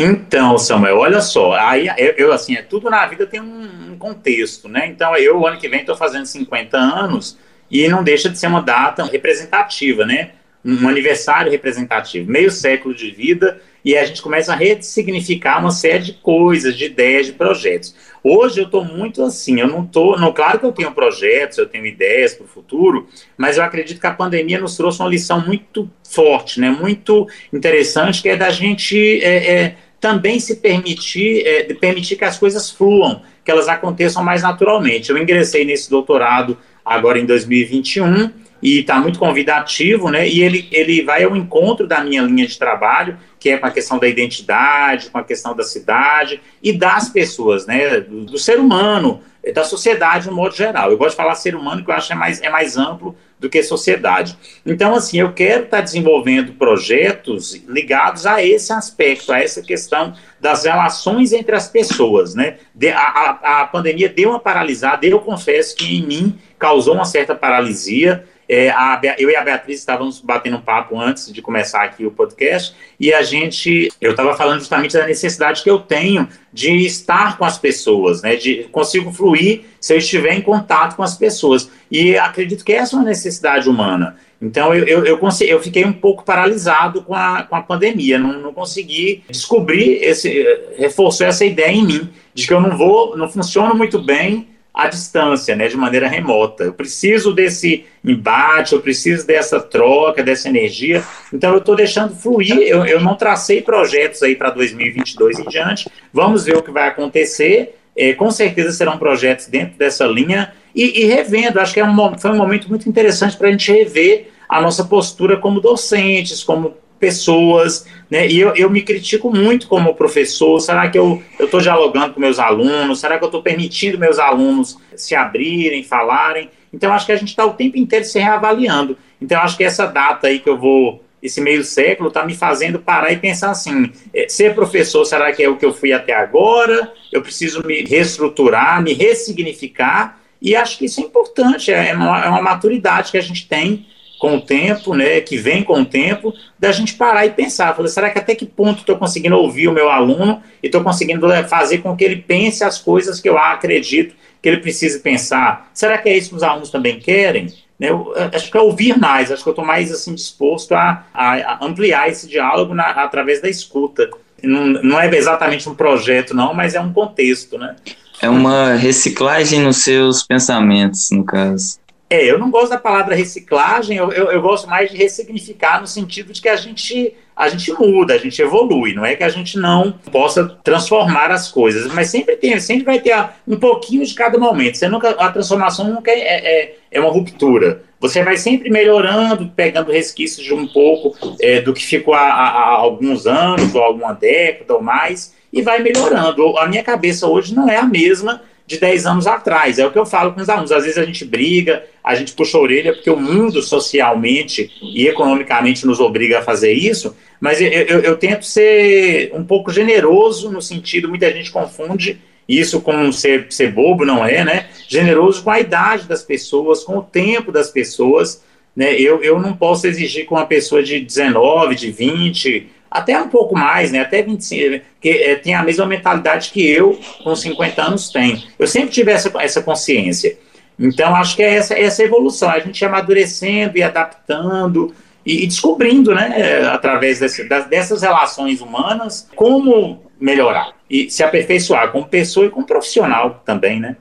Então, 0.00 0.56
Samuel, 0.58 0.96
olha 0.96 1.20
só, 1.20 1.54
aí 1.54 1.88
eu, 1.98 2.14
eu, 2.16 2.32
assim, 2.32 2.54
é 2.54 2.62
tudo 2.62 2.88
na 2.88 3.04
vida 3.06 3.26
tem 3.26 3.40
um, 3.40 3.90
um 3.90 3.98
contexto, 3.98 4.68
né? 4.68 4.86
Então, 4.86 5.16
eu, 5.16 5.44
ano 5.44 5.58
que 5.58 5.68
vem, 5.68 5.80
estou 5.80 5.96
fazendo 5.96 6.24
50 6.24 6.78
anos, 6.78 7.36
e 7.68 7.88
não 7.88 8.04
deixa 8.04 8.28
de 8.28 8.38
ser 8.38 8.46
uma 8.46 8.62
data 8.62 9.04
representativa, 9.04 10.06
né? 10.06 10.30
Um 10.64 10.88
aniversário 10.88 11.50
representativo, 11.50 12.30
meio 12.30 12.48
século 12.48 12.94
de 12.94 13.10
vida, 13.10 13.60
e 13.84 13.96
a 13.96 14.04
gente 14.04 14.22
começa 14.22 14.52
a 14.52 14.56
ressignificar 14.56 15.58
uma 15.58 15.72
série 15.72 16.04
de 16.04 16.12
coisas, 16.12 16.76
de 16.76 16.84
ideias, 16.84 17.26
de 17.26 17.32
projetos. 17.32 17.94
Hoje 18.22 18.60
eu 18.60 18.66
estou 18.66 18.84
muito 18.84 19.24
assim, 19.24 19.58
eu 19.58 19.66
não 19.66 19.82
estou. 19.82 20.16
Não, 20.18 20.32
claro 20.32 20.60
que 20.60 20.66
eu 20.66 20.72
tenho 20.72 20.92
projetos, 20.92 21.58
eu 21.58 21.66
tenho 21.66 21.86
ideias 21.86 22.34
para 22.34 22.44
o 22.44 22.48
futuro, 22.48 23.08
mas 23.36 23.56
eu 23.56 23.64
acredito 23.64 24.00
que 24.00 24.06
a 24.06 24.12
pandemia 24.12 24.60
nos 24.60 24.76
trouxe 24.76 25.00
uma 25.00 25.08
lição 25.08 25.44
muito 25.44 25.90
forte, 26.04 26.60
né? 26.60 26.70
Muito 26.70 27.26
interessante, 27.52 28.22
que 28.22 28.28
é 28.28 28.36
da 28.36 28.50
gente 28.50 29.24
é, 29.24 29.52
é, 29.52 29.76
também 30.00 30.38
se 30.38 30.56
permitir, 30.56 31.46
é, 31.46 31.74
permitir 31.74 32.16
que 32.16 32.24
as 32.24 32.38
coisas 32.38 32.70
fluam, 32.70 33.22
que 33.44 33.50
elas 33.50 33.68
aconteçam 33.68 34.22
mais 34.22 34.42
naturalmente. 34.42 35.10
Eu 35.10 35.18
ingressei 35.18 35.64
nesse 35.64 35.90
doutorado 35.90 36.56
agora 36.84 37.18
em 37.18 37.26
2021 37.26 38.30
e 38.62 38.80
está 38.80 39.00
muito 39.00 39.18
convidativo, 39.18 40.10
né? 40.10 40.28
E 40.28 40.42
ele, 40.42 40.68
ele 40.72 41.02
vai 41.02 41.22
ao 41.22 41.36
encontro 41.36 41.86
da 41.86 42.02
minha 42.02 42.22
linha 42.22 42.46
de 42.46 42.58
trabalho, 42.58 43.16
que 43.38 43.50
é 43.50 43.58
com 43.58 43.66
a 43.66 43.70
questão 43.70 43.98
da 43.98 44.08
identidade, 44.08 45.10
com 45.10 45.18
a 45.18 45.24
questão 45.24 45.54
da 45.54 45.62
cidade 45.62 46.40
e 46.62 46.72
das 46.72 47.08
pessoas, 47.08 47.66
né? 47.66 48.00
Do, 48.00 48.24
do 48.24 48.38
ser 48.38 48.58
humano, 48.58 49.20
da 49.52 49.64
sociedade 49.64 50.28
no 50.28 50.34
modo 50.34 50.54
geral. 50.54 50.90
Eu 50.90 50.98
gosto 50.98 51.10
de 51.10 51.16
falar 51.16 51.34
ser 51.34 51.54
humano, 51.54 51.84
que 51.84 51.90
eu 51.90 51.94
acho 51.94 52.12
é 52.12 52.16
mais, 52.16 52.42
é 52.42 52.48
mais 52.48 52.76
amplo 52.76 53.16
do 53.38 53.48
que 53.48 53.62
sociedade. 53.62 54.36
Então, 54.66 54.94
assim, 54.94 55.20
eu 55.20 55.32
quero 55.32 55.64
estar 55.64 55.78
tá 55.78 55.82
desenvolvendo 55.82 56.52
projetos 56.52 57.54
ligados 57.68 58.26
a 58.26 58.42
esse 58.42 58.72
aspecto, 58.72 59.32
a 59.32 59.40
essa 59.40 59.62
questão 59.62 60.14
das 60.40 60.64
relações 60.64 61.32
entre 61.32 61.54
as 61.54 61.68
pessoas, 61.68 62.34
né? 62.34 62.58
De, 62.74 62.88
a, 62.88 63.00
a, 63.00 63.60
a 63.62 63.66
pandemia 63.66 64.08
deu 64.08 64.30
uma 64.30 64.40
paralisada, 64.40 65.06
eu 65.06 65.20
confesso 65.20 65.76
que 65.76 65.98
em 65.98 66.06
mim 66.06 66.38
causou 66.58 66.94
uma 66.94 67.04
certa 67.04 67.34
paralisia. 67.34 68.24
É, 68.48 68.70
a, 68.70 68.98
eu 69.18 69.28
e 69.28 69.36
a 69.36 69.44
Beatriz 69.44 69.78
estávamos 69.78 70.20
batendo 70.20 70.56
um 70.56 70.60
papo 70.60 70.98
antes 70.98 71.30
de 71.30 71.42
começar 71.42 71.82
aqui 71.82 72.06
o 72.06 72.10
podcast 72.10 72.74
e 72.98 73.12
a 73.12 73.22
gente, 73.22 73.92
eu 74.00 74.12
estava 74.12 74.34
falando 74.34 74.60
justamente 74.60 74.94
da 74.96 75.06
necessidade 75.06 75.62
que 75.62 75.68
eu 75.68 75.78
tenho 75.78 76.26
de 76.50 76.86
estar 76.86 77.36
com 77.36 77.44
as 77.44 77.58
pessoas, 77.58 78.22
né? 78.22 78.36
De 78.36 78.64
consigo 78.72 79.12
fluir 79.12 79.64
se 79.78 79.92
eu 79.92 79.98
estiver 79.98 80.32
em 80.32 80.40
contato 80.40 80.96
com 80.96 81.02
as 81.02 81.14
pessoas. 81.14 81.70
E 81.90 82.16
acredito 82.16 82.64
que 82.64 82.72
essa 82.72 82.96
é 82.96 82.98
uma 82.98 83.04
necessidade 83.04 83.68
humana. 83.68 84.16
Então 84.40 84.72
eu, 84.72 84.84
eu, 84.86 85.04
eu, 85.04 85.18
consegui, 85.18 85.50
eu, 85.50 85.60
fiquei 85.60 85.84
um 85.84 85.92
pouco 85.92 86.24
paralisado 86.24 87.02
com 87.02 87.14
a, 87.14 87.42
com 87.42 87.56
a 87.56 87.60
pandemia, 87.60 88.18
não, 88.18 88.40
não 88.40 88.52
consegui 88.52 89.24
descobrir 89.28 90.02
esse, 90.02 90.46
reforçou 90.78 91.26
essa 91.26 91.44
ideia 91.44 91.72
em 91.72 91.84
mim 91.84 92.10
de 92.32 92.46
que 92.46 92.54
eu 92.54 92.60
não 92.60 92.76
vou, 92.76 93.16
não 93.16 93.28
funciono 93.28 93.74
muito 93.74 94.00
bem 94.00 94.48
à 94.78 94.86
distância, 94.86 95.56
né, 95.56 95.66
de 95.66 95.76
maneira 95.76 96.06
remota. 96.06 96.62
Eu 96.62 96.72
preciso 96.72 97.34
desse 97.34 97.84
embate, 98.04 98.74
eu 98.74 98.80
preciso 98.80 99.26
dessa 99.26 99.58
troca, 99.58 100.22
dessa 100.22 100.48
energia. 100.48 101.02
Então 101.34 101.50
eu 101.50 101.58
estou 101.58 101.74
deixando 101.74 102.14
fluir. 102.14 102.60
Eu, 102.60 102.86
eu 102.86 103.00
não 103.00 103.16
tracei 103.16 103.60
projetos 103.60 104.22
aí 104.22 104.36
para 104.36 104.50
2022 104.50 105.40
em 105.40 105.48
diante. 105.48 105.90
Vamos 106.12 106.44
ver 106.44 106.56
o 106.56 106.62
que 106.62 106.70
vai 106.70 106.86
acontecer. 106.86 107.74
É, 107.96 108.12
com 108.12 108.30
certeza 108.30 108.70
serão 108.70 108.96
projetos 108.96 109.48
dentro 109.48 109.76
dessa 109.76 110.06
linha 110.06 110.52
e, 110.72 111.02
e 111.02 111.06
revendo. 111.06 111.58
Acho 111.58 111.74
que 111.74 111.80
é 111.80 111.84
um, 111.84 112.16
foi 112.16 112.30
um 112.30 112.36
momento 112.36 112.68
muito 112.68 112.88
interessante 112.88 113.36
para 113.36 113.48
a 113.48 113.50
gente 113.50 113.72
rever 113.72 114.28
a 114.48 114.60
nossa 114.60 114.84
postura 114.84 115.36
como 115.36 115.60
docentes, 115.60 116.44
como 116.44 116.76
pessoas, 116.98 117.86
né? 118.10 118.26
E 118.26 118.40
eu, 118.40 118.54
eu 118.54 118.70
me 118.70 118.82
critico 118.82 119.34
muito 119.34 119.68
como 119.68 119.94
professor. 119.94 120.60
Será 120.60 120.88
que 120.88 120.98
eu 120.98 121.22
estou 121.38 121.60
dialogando 121.60 122.14
com 122.14 122.20
meus 122.20 122.38
alunos? 122.38 123.00
Será 123.00 123.18
que 123.18 123.24
eu 123.24 123.28
estou 123.28 123.42
permitindo 123.42 123.98
meus 123.98 124.18
alunos 124.18 124.78
se 124.96 125.14
abrirem, 125.14 125.82
falarem? 125.82 126.50
Então, 126.72 126.92
acho 126.92 127.06
que 127.06 127.12
a 127.12 127.16
gente 127.16 127.28
está 127.28 127.44
o 127.44 127.54
tempo 127.54 127.78
inteiro 127.78 128.04
se 128.04 128.18
reavaliando. 128.18 128.96
Então, 129.20 129.40
acho 129.40 129.56
que 129.56 129.64
essa 129.64 129.86
data 129.86 130.26
aí 130.26 130.38
que 130.38 130.48
eu 130.48 130.56
vou, 130.56 131.02
esse 131.22 131.40
meio 131.40 131.64
século, 131.64 132.08
está 132.08 132.24
me 132.24 132.34
fazendo 132.34 132.78
parar 132.78 133.12
e 133.12 133.16
pensar 133.16 133.50
assim: 133.50 133.90
é, 134.14 134.28
ser 134.28 134.54
professor, 134.54 135.04
será 135.04 135.32
que 135.32 135.42
é 135.42 135.48
o 135.48 135.56
que 135.56 135.64
eu 135.64 135.72
fui 135.72 135.92
até 135.92 136.14
agora? 136.14 136.92
Eu 137.12 137.22
preciso 137.22 137.66
me 137.66 137.82
reestruturar, 137.82 138.82
me 138.82 138.92
ressignificar. 138.92 140.18
E 140.40 140.54
acho 140.54 140.78
que 140.78 140.84
isso 140.84 141.00
é 141.00 141.04
importante, 141.04 141.72
é 141.72 141.92
uma, 141.94 142.24
é 142.24 142.28
uma 142.28 142.42
maturidade 142.42 143.10
que 143.10 143.18
a 143.18 143.22
gente 143.22 143.48
tem 143.48 143.86
com 144.18 144.36
o 144.36 144.40
tempo, 144.40 144.94
né, 144.94 145.20
que 145.20 145.36
vem 145.36 145.62
com 145.62 145.80
o 145.80 145.84
tempo, 145.84 146.34
da 146.58 146.72
gente 146.72 146.94
parar 146.94 147.24
e 147.24 147.30
pensar, 147.30 147.74
falar, 147.74 147.88
será 147.88 148.10
que 148.10 148.18
até 148.18 148.34
que 148.34 148.44
ponto 148.44 148.80
estou 148.80 148.96
conseguindo 148.96 149.36
ouvir 149.36 149.68
o 149.68 149.72
meu 149.72 149.88
aluno 149.88 150.42
e 150.62 150.66
estou 150.66 150.82
conseguindo 150.82 151.28
fazer 151.48 151.78
com 151.78 151.96
que 151.96 152.04
ele 152.04 152.16
pense 152.16 152.64
as 152.64 152.78
coisas 152.78 153.20
que 153.20 153.28
eu 153.28 153.38
acredito 153.38 154.14
que 154.42 154.48
ele 154.48 154.58
precise 154.58 155.00
pensar? 155.00 155.70
Será 155.72 155.98
que 155.98 156.08
é 156.08 156.16
isso 156.16 156.30
que 156.30 156.36
os 156.36 156.42
alunos 156.42 156.70
também 156.70 156.98
querem? 156.98 157.46
Né, 157.78 157.90
eu, 157.90 158.12
acho 158.34 158.50
que 158.50 158.56
é 158.56 158.60
ouvir 158.60 158.98
mais, 158.98 159.30
acho 159.30 159.42
que 159.42 159.48
eu 159.48 159.52
estou 159.52 159.64
mais 159.64 159.92
assim 159.92 160.14
disposto 160.14 160.72
a, 160.74 161.04
a, 161.14 161.64
ampliar 161.64 162.08
esse 162.08 162.26
diálogo 162.26 162.74
na, 162.74 162.90
através 162.90 163.40
da 163.40 163.48
escuta. 163.48 164.10
Não, 164.42 164.66
não 164.66 165.00
é 165.00 165.08
exatamente 165.16 165.68
um 165.68 165.74
projeto, 165.74 166.34
não, 166.34 166.52
mas 166.52 166.74
é 166.74 166.80
um 166.80 166.92
contexto, 166.92 167.56
né? 167.56 167.76
É 168.20 168.28
uma 168.28 168.74
reciclagem 168.74 169.60
nos 169.60 169.78
seus 169.78 170.24
pensamentos, 170.24 171.10
no 171.12 171.24
caso. 171.24 171.78
É, 172.10 172.24
eu 172.24 172.38
não 172.38 172.50
gosto 172.50 172.70
da 172.70 172.78
palavra 172.78 173.14
reciclagem, 173.14 173.98
eu, 173.98 174.10
eu, 174.10 174.32
eu, 174.32 174.40
gosto 174.40 174.66
mais 174.66 174.90
de 174.90 174.96
ressignificar 174.96 175.78
no 175.78 175.86
sentido 175.86 176.32
de 176.32 176.40
que 176.40 176.48
a 176.48 176.56
gente, 176.56 177.14
a 177.36 177.50
gente 177.50 177.70
muda, 177.74 178.14
a 178.14 178.18
gente 178.18 178.40
evolui, 178.40 178.94
não 178.94 179.04
é 179.04 179.14
que 179.14 179.22
a 179.22 179.28
gente 179.28 179.58
não 179.58 179.92
possa 180.10 180.46
transformar 180.64 181.30
as 181.30 181.52
coisas, 181.52 181.92
mas 181.92 182.08
sempre 182.08 182.36
tem, 182.36 182.58
sempre 182.60 182.84
vai 182.84 182.98
ter 182.98 183.14
um 183.46 183.56
pouquinho 183.56 184.06
de 184.06 184.14
cada 184.14 184.38
momento. 184.38 184.78
Você 184.78 184.88
nunca, 184.88 185.10
a 185.10 185.30
transformação 185.30 185.92
nunca 185.92 186.10
é, 186.10 186.22
é, 186.22 186.76
é 186.90 186.98
uma 186.98 187.10
ruptura. 187.10 187.82
Você 188.00 188.24
vai 188.24 188.38
sempre 188.38 188.70
melhorando, 188.70 189.52
pegando 189.54 189.92
resquícios 189.92 190.46
de 190.46 190.54
um 190.54 190.66
pouco 190.66 191.14
é, 191.42 191.60
do 191.60 191.74
que 191.74 191.84
ficou 191.84 192.14
há, 192.14 192.20
há 192.20 192.70
alguns 192.70 193.26
anos, 193.26 193.74
ou 193.74 193.82
alguma 193.82 194.14
década 194.14 194.74
ou 194.74 194.82
mais, 194.82 195.34
e 195.52 195.60
vai 195.60 195.80
melhorando. 195.80 196.56
A 196.56 196.66
minha 196.66 196.82
cabeça 196.82 197.26
hoje 197.26 197.54
não 197.54 197.68
é 197.68 197.76
a 197.76 197.84
mesma 197.84 198.40
de 198.68 198.78
10 198.78 199.06
anos 199.06 199.26
atrás. 199.26 199.78
É 199.78 199.86
o 199.86 199.90
que 199.90 199.98
eu 199.98 200.04
falo 200.04 200.34
com 200.34 200.42
os 200.42 200.48
alunos. 200.50 200.70
Às 200.70 200.84
vezes 200.84 200.98
a 200.98 201.04
gente 201.04 201.24
briga, 201.24 201.84
a 202.04 202.14
gente 202.14 202.34
puxa 202.34 202.58
a 202.58 202.60
orelha, 202.60 202.92
porque 202.92 203.08
o 203.08 203.18
mundo 203.18 203.62
socialmente 203.62 204.70
e 204.82 205.08
economicamente 205.08 205.86
nos 205.86 205.98
obriga 206.00 206.40
a 206.40 206.42
fazer 206.42 206.72
isso, 206.74 207.16
mas 207.40 207.62
eu, 207.62 207.68
eu, 207.68 208.00
eu 208.00 208.16
tento 208.18 208.44
ser 208.44 209.30
um 209.32 209.42
pouco 209.42 209.72
generoso 209.72 210.52
no 210.52 210.60
sentido, 210.60 211.08
muita 211.08 211.32
gente 211.32 211.50
confunde 211.50 212.20
isso 212.46 212.82
com 212.82 213.10
ser, 213.10 213.46
ser 213.48 213.72
bobo, 213.72 214.04
não 214.04 214.24
é, 214.24 214.44
né? 214.44 214.66
Generoso 214.86 215.42
com 215.42 215.50
a 215.50 215.60
idade 215.60 216.06
das 216.06 216.22
pessoas, 216.22 216.84
com 216.84 216.98
o 216.98 217.02
tempo 217.02 217.50
das 217.50 217.70
pessoas. 217.70 218.44
Né? 218.76 218.94
Eu, 218.94 219.22
eu 219.22 219.40
não 219.40 219.56
posso 219.56 219.86
exigir 219.86 220.26
com 220.26 220.34
uma 220.34 220.46
pessoa 220.46 220.82
de 220.82 221.00
19, 221.00 221.74
de 221.74 221.90
20, 221.90 222.68
até 222.90 223.20
um 223.20 223.28
pouco 223.28 223.56
mais, 223.56 223.92
né, 223.92 224.00
até 224.00 224.22
25, 224.22 224.84
que 225.00 225.08
é, 225.08 225.36
tem 225.36 225.54
a 225.54 225.62
mesma 225.62 225.86
mentalidade 225.86 226.50
que 226.50 226.66
eu 226.66 226.98
com 227.22 227.34
50 227.34 227.82
anos 227.82 228.10
tenho. 228.10 228.42
Eu 228.58 228.66
sempre 228.66 228.90
tive 228.90 229.12
essa, 229.12 229.30
essa 229.40 229.62
consciência. 229.62 230.38
Então, 230.78 231.14
acho 231.14 231.36
que 231.36 231.42
é 231.42 231.54
essa, 231.54 231.74
essa 231.74 232.02
evolução, 232.02 232.48
a 232.50 232.60
gente 232.60 232.84
amadurecendo 232.84 233.76
e 233.76 233.82
adaptando 233.82 234.94
e, 235.26 235.44
e 235.44 235.46
descobrindo, 235.46 236.14
né, 236.14 236.68
através 236.72 237.18
desse, 237.18 237.48
das, 237.48 237.66
dessas 237.66 238.02
relações 238.02 238.60
humanas, 238.60 239.28
como 239.34 240.02
melhorar 240.20 240.72
e 240.88 241.10
se 241.10 241.22
aperfeiçoar 241.22 241.92
como 241.92 242.06
pessoa 242.06 242.46
e 242.46 242.50
como 242.50 242.66
profissional 242.66 243.42
também, 243.44 243.80
né. 243.80 243.96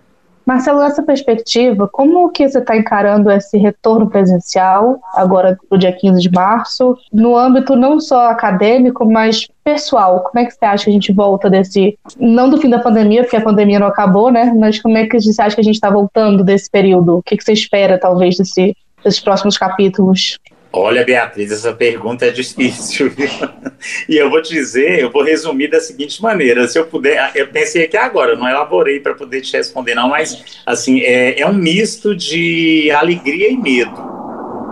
Marcelo, 0.47 0.79
nessa 0.79 1.03
perspectiva, 1.03 1.89
como 1.91 2.29
que 2.29 2.47
você 2.47 2.59
está 2.59 2.77
encarando 2.77 3.29
esse 3.29 3.57
retorno 3.57 4.09
presencial, 4.09 4.97
agora 5.13 5.57
no 5.69 5.77
dia 5.77 5.91
15 5.91 6.21
de 6.21 6.31
março, 6.31 6.97
no 7.11 7.35
âmbito 7.35 7.75
não 7.75 7.99
só 7.99 8.29
acadêmico, 8.29 9.05
mas 9.05 9.49
pessoal? 9.61 10.21
Como 10.21 10.41
é 10.41 10.45
que 10.45 10.53
você 10.53 10.63
acha 10.63 10.85
que 10.85 10.89
a 10.89 10.93
gente 10.93 11.11
volta 11.11 11.49
desse, 11.49 11.99
não 12.17 12.49
do 12.49 12.57
fim 12.57 12.69
da 12.69 12.79
pandemia, 12.79 13.23
porque 13.23 13.35
a 13.35 13.41
pandemia 13.41 13.77
não 13.77 13.87
acabou, 13.87 14.31
né? 14.31 14.53
Mas 14.57 14.81
como 14.81 14.97
é 14.97 15.05
que 15.05 15.19
você 15.19 15.41
acha 15.41 15.53
que 15.53 15.59
a 15.59 15.63
gente 15.65 15.75
está 15.75 15.89
voltando 15.89 16.45
desse 16.45 16.71
período? 16.71 17.17
O 17.17 17.23
que, 17.23 17.35
que 17.35 17.43
você 17.43 17.51
espera, 17.51 17.99
talvez, 17.99 18.37
desse, 18.37 18.73
desses 19.03 19.19
próximos 19.19 19.57
capítulos? 19.57 20.39
Olha, 20.71 21.03
Beatriz, 21.03 21.51
essa 21.51 21.73
pergunta 21.73 22.25
é 22.25 22.29
difícil. 22.29 23.11
e 24.07 24.17
eu 24.17 24.29
vou 24.29 24.41
te 24.41 24.53
dizer, 24.53 24.99
eu 24.99 25.11
vou 25.11 25.23
resumir 25.23 25.69
da 25.69 25.79
seguinte 25.79 26.21
maneira: 26.21 26.67
se 26.67 26.77
eu 26.77 26.85
puder, 26.85 27.31
eu 27.35 27.47
pensei 27.47 27.85
aqui 27.85 27.97
agora, 27.97 28.35
não 28.35 28.47
elaborei 28.47 28.99
para 28.99 29.15
poder 29.15 29.41
te 29.41 29.55
responder, 29.55 29.95
não, 29.95 30.09
mas 30.09 30.61
assim, 30.65 30.99
é, 31.01 31.39
é 31.39 31.47
um 31.47 31.53
misto 31.53 32.15
de 32.15 32.91
alegria 32.91 33.49
e 33.49 33.57
medo. 33.57 34.17